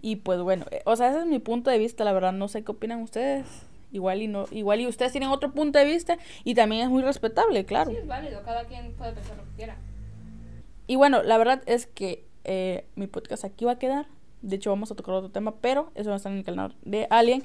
Y 0.00 0.14
pues 0.14 0.40
bueno, 0.40 0.66
eh, 0.70 0.82
o 0.84 0.94
sea, 0.94 1.10
ese 1.10 1.18
es 1.18 1.26
mi 1.26 1.40
punto 1.40 1.68
de 1.68 1.78
vista, 1.78 2.04
la 2.04 2.12
verdad, 2.12 2.32
no 2.32 2.46
sé 2.46 2.62
qué 2.62 2.70
opinan 2.70 3.02
ustedes. 3.02 3.44
Igual 3.90 4.22
y 4.22 4.28
no, 4.28 4.44
igual 4.52 4.82
y 4.82 4.86
ustedes 4.86 5.10
tienen 5.10 5.30
otro 5.30 5.50
punto 5.50 5.80
de 5.80 5.84
vista 5.84 6.16
y 6.44 6.54
también 6.54 6.82
es 6.82 6.88
muy 6.88 7.02
respetable, 7.02 7.64
claro. 7.64 7.90
Sí, 7.90 7.96
es 7.96 8.06
válido, 8.06 8.44
cada 8.44 8.66
quien 8.66 8.92
puede 8.92 9.14
pensar 9.14 9.36
lo 9.36 9.42
que 9.46 9.56
quiera. 9.56 9.78
Y 10.86 10.94
bueno, 10.94 11.24
la 11.24 11.38
verdad 11.38 11.60
es 11.66 11.88
que 11.88 12.24
eh, 12.44 12.86
mi 12.94 13.08
podcast 13.08 13.44
aquí 13.44 13.64
va 13.64 13.72
a 13.72 13.78
quedar. 13.80 14.06
De 14.42 14.54
hecho, 14.54 14.70
vamos 14.70 14.92
a 14.92 14.94
tocar 14.94 15.16
otro 15.16 15.32
tema, 15.32 15.56
pero 15.60 15.90
eso 15.96 16.10
va 16.10 16.14
a 16.14 16.18
estar 16.18 16.30
en 16.30 16.38
el 16.38 16.44
canal 16.44 16.76
de 16.82 17.08
Alien. 17.10 17.44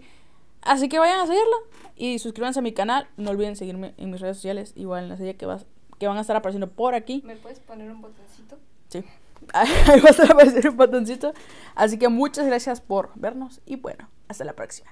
Así 0.66 0.90
que 0.90 1.00
vayan 1.00 1.20
a 1.20 1.28
seguirla 1.28 1.58
y 1.96 2.20
suscríbanse 2.20 2.60
a 2.60 2.62
mi 2.62 2.74
canal. 2.74 3.08
No 3.18 3.32
olviden 3.32 3.56
seguirme 3.56 3.94
en 3.98 4.12
mis 4.12 4.22
redes 4.22 4.38
sociales, 4.38 4.74
igual 4.76 5.04
en 5.04 5.10
la 5.10 5.18
serie 5.18 5.36
que, 5.36 5.46
vas, 5.46 5.66
que 6.00 6.08
van 6.08 6.18
a 6.18 6.22
estar 6.22 6.36
apareciendo 6.36 6.72
por 6.72 6.96
aquí. 6.96 7.22
¿Me 7.26 7.36
puedes 7.36 7.60
poner 7.60 7.92
un 7.92 8.02
botoncito? 8.02 8.58
Sí. 8.90 9.04
Ahí 9.54 10.00
va 10.00 10.08
a 10.08 10.12
estar 10.12 10.32
apareciendo 10.32 10.72
un 10.72 10.78
botoncito. 10.78 11.34
Así 11.76 11.98
que 11.98 12.08
muchas 12.08 12.46
gracias 12.46 12.82
por 12.82 13.12
vernos 13.16 13.62
y 13.66 13.76
bueno, 13.76 14.10
hasta 14.28 14.46
la 14.46 14.54
próxima. 14.54 14.92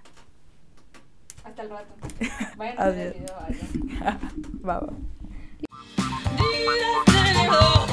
Hasta 1.44 1.64
el 1.64 1.70
rato. 1.70 1.94
Vayan 2.58 2.80
a 2.80 2.90
ver 2.90 3.16
el 3.18 3.26
Adiós. 3.32 3.74
video 3.84 4.04
allá. 4.04 4.20
Oh, 7.54 7.88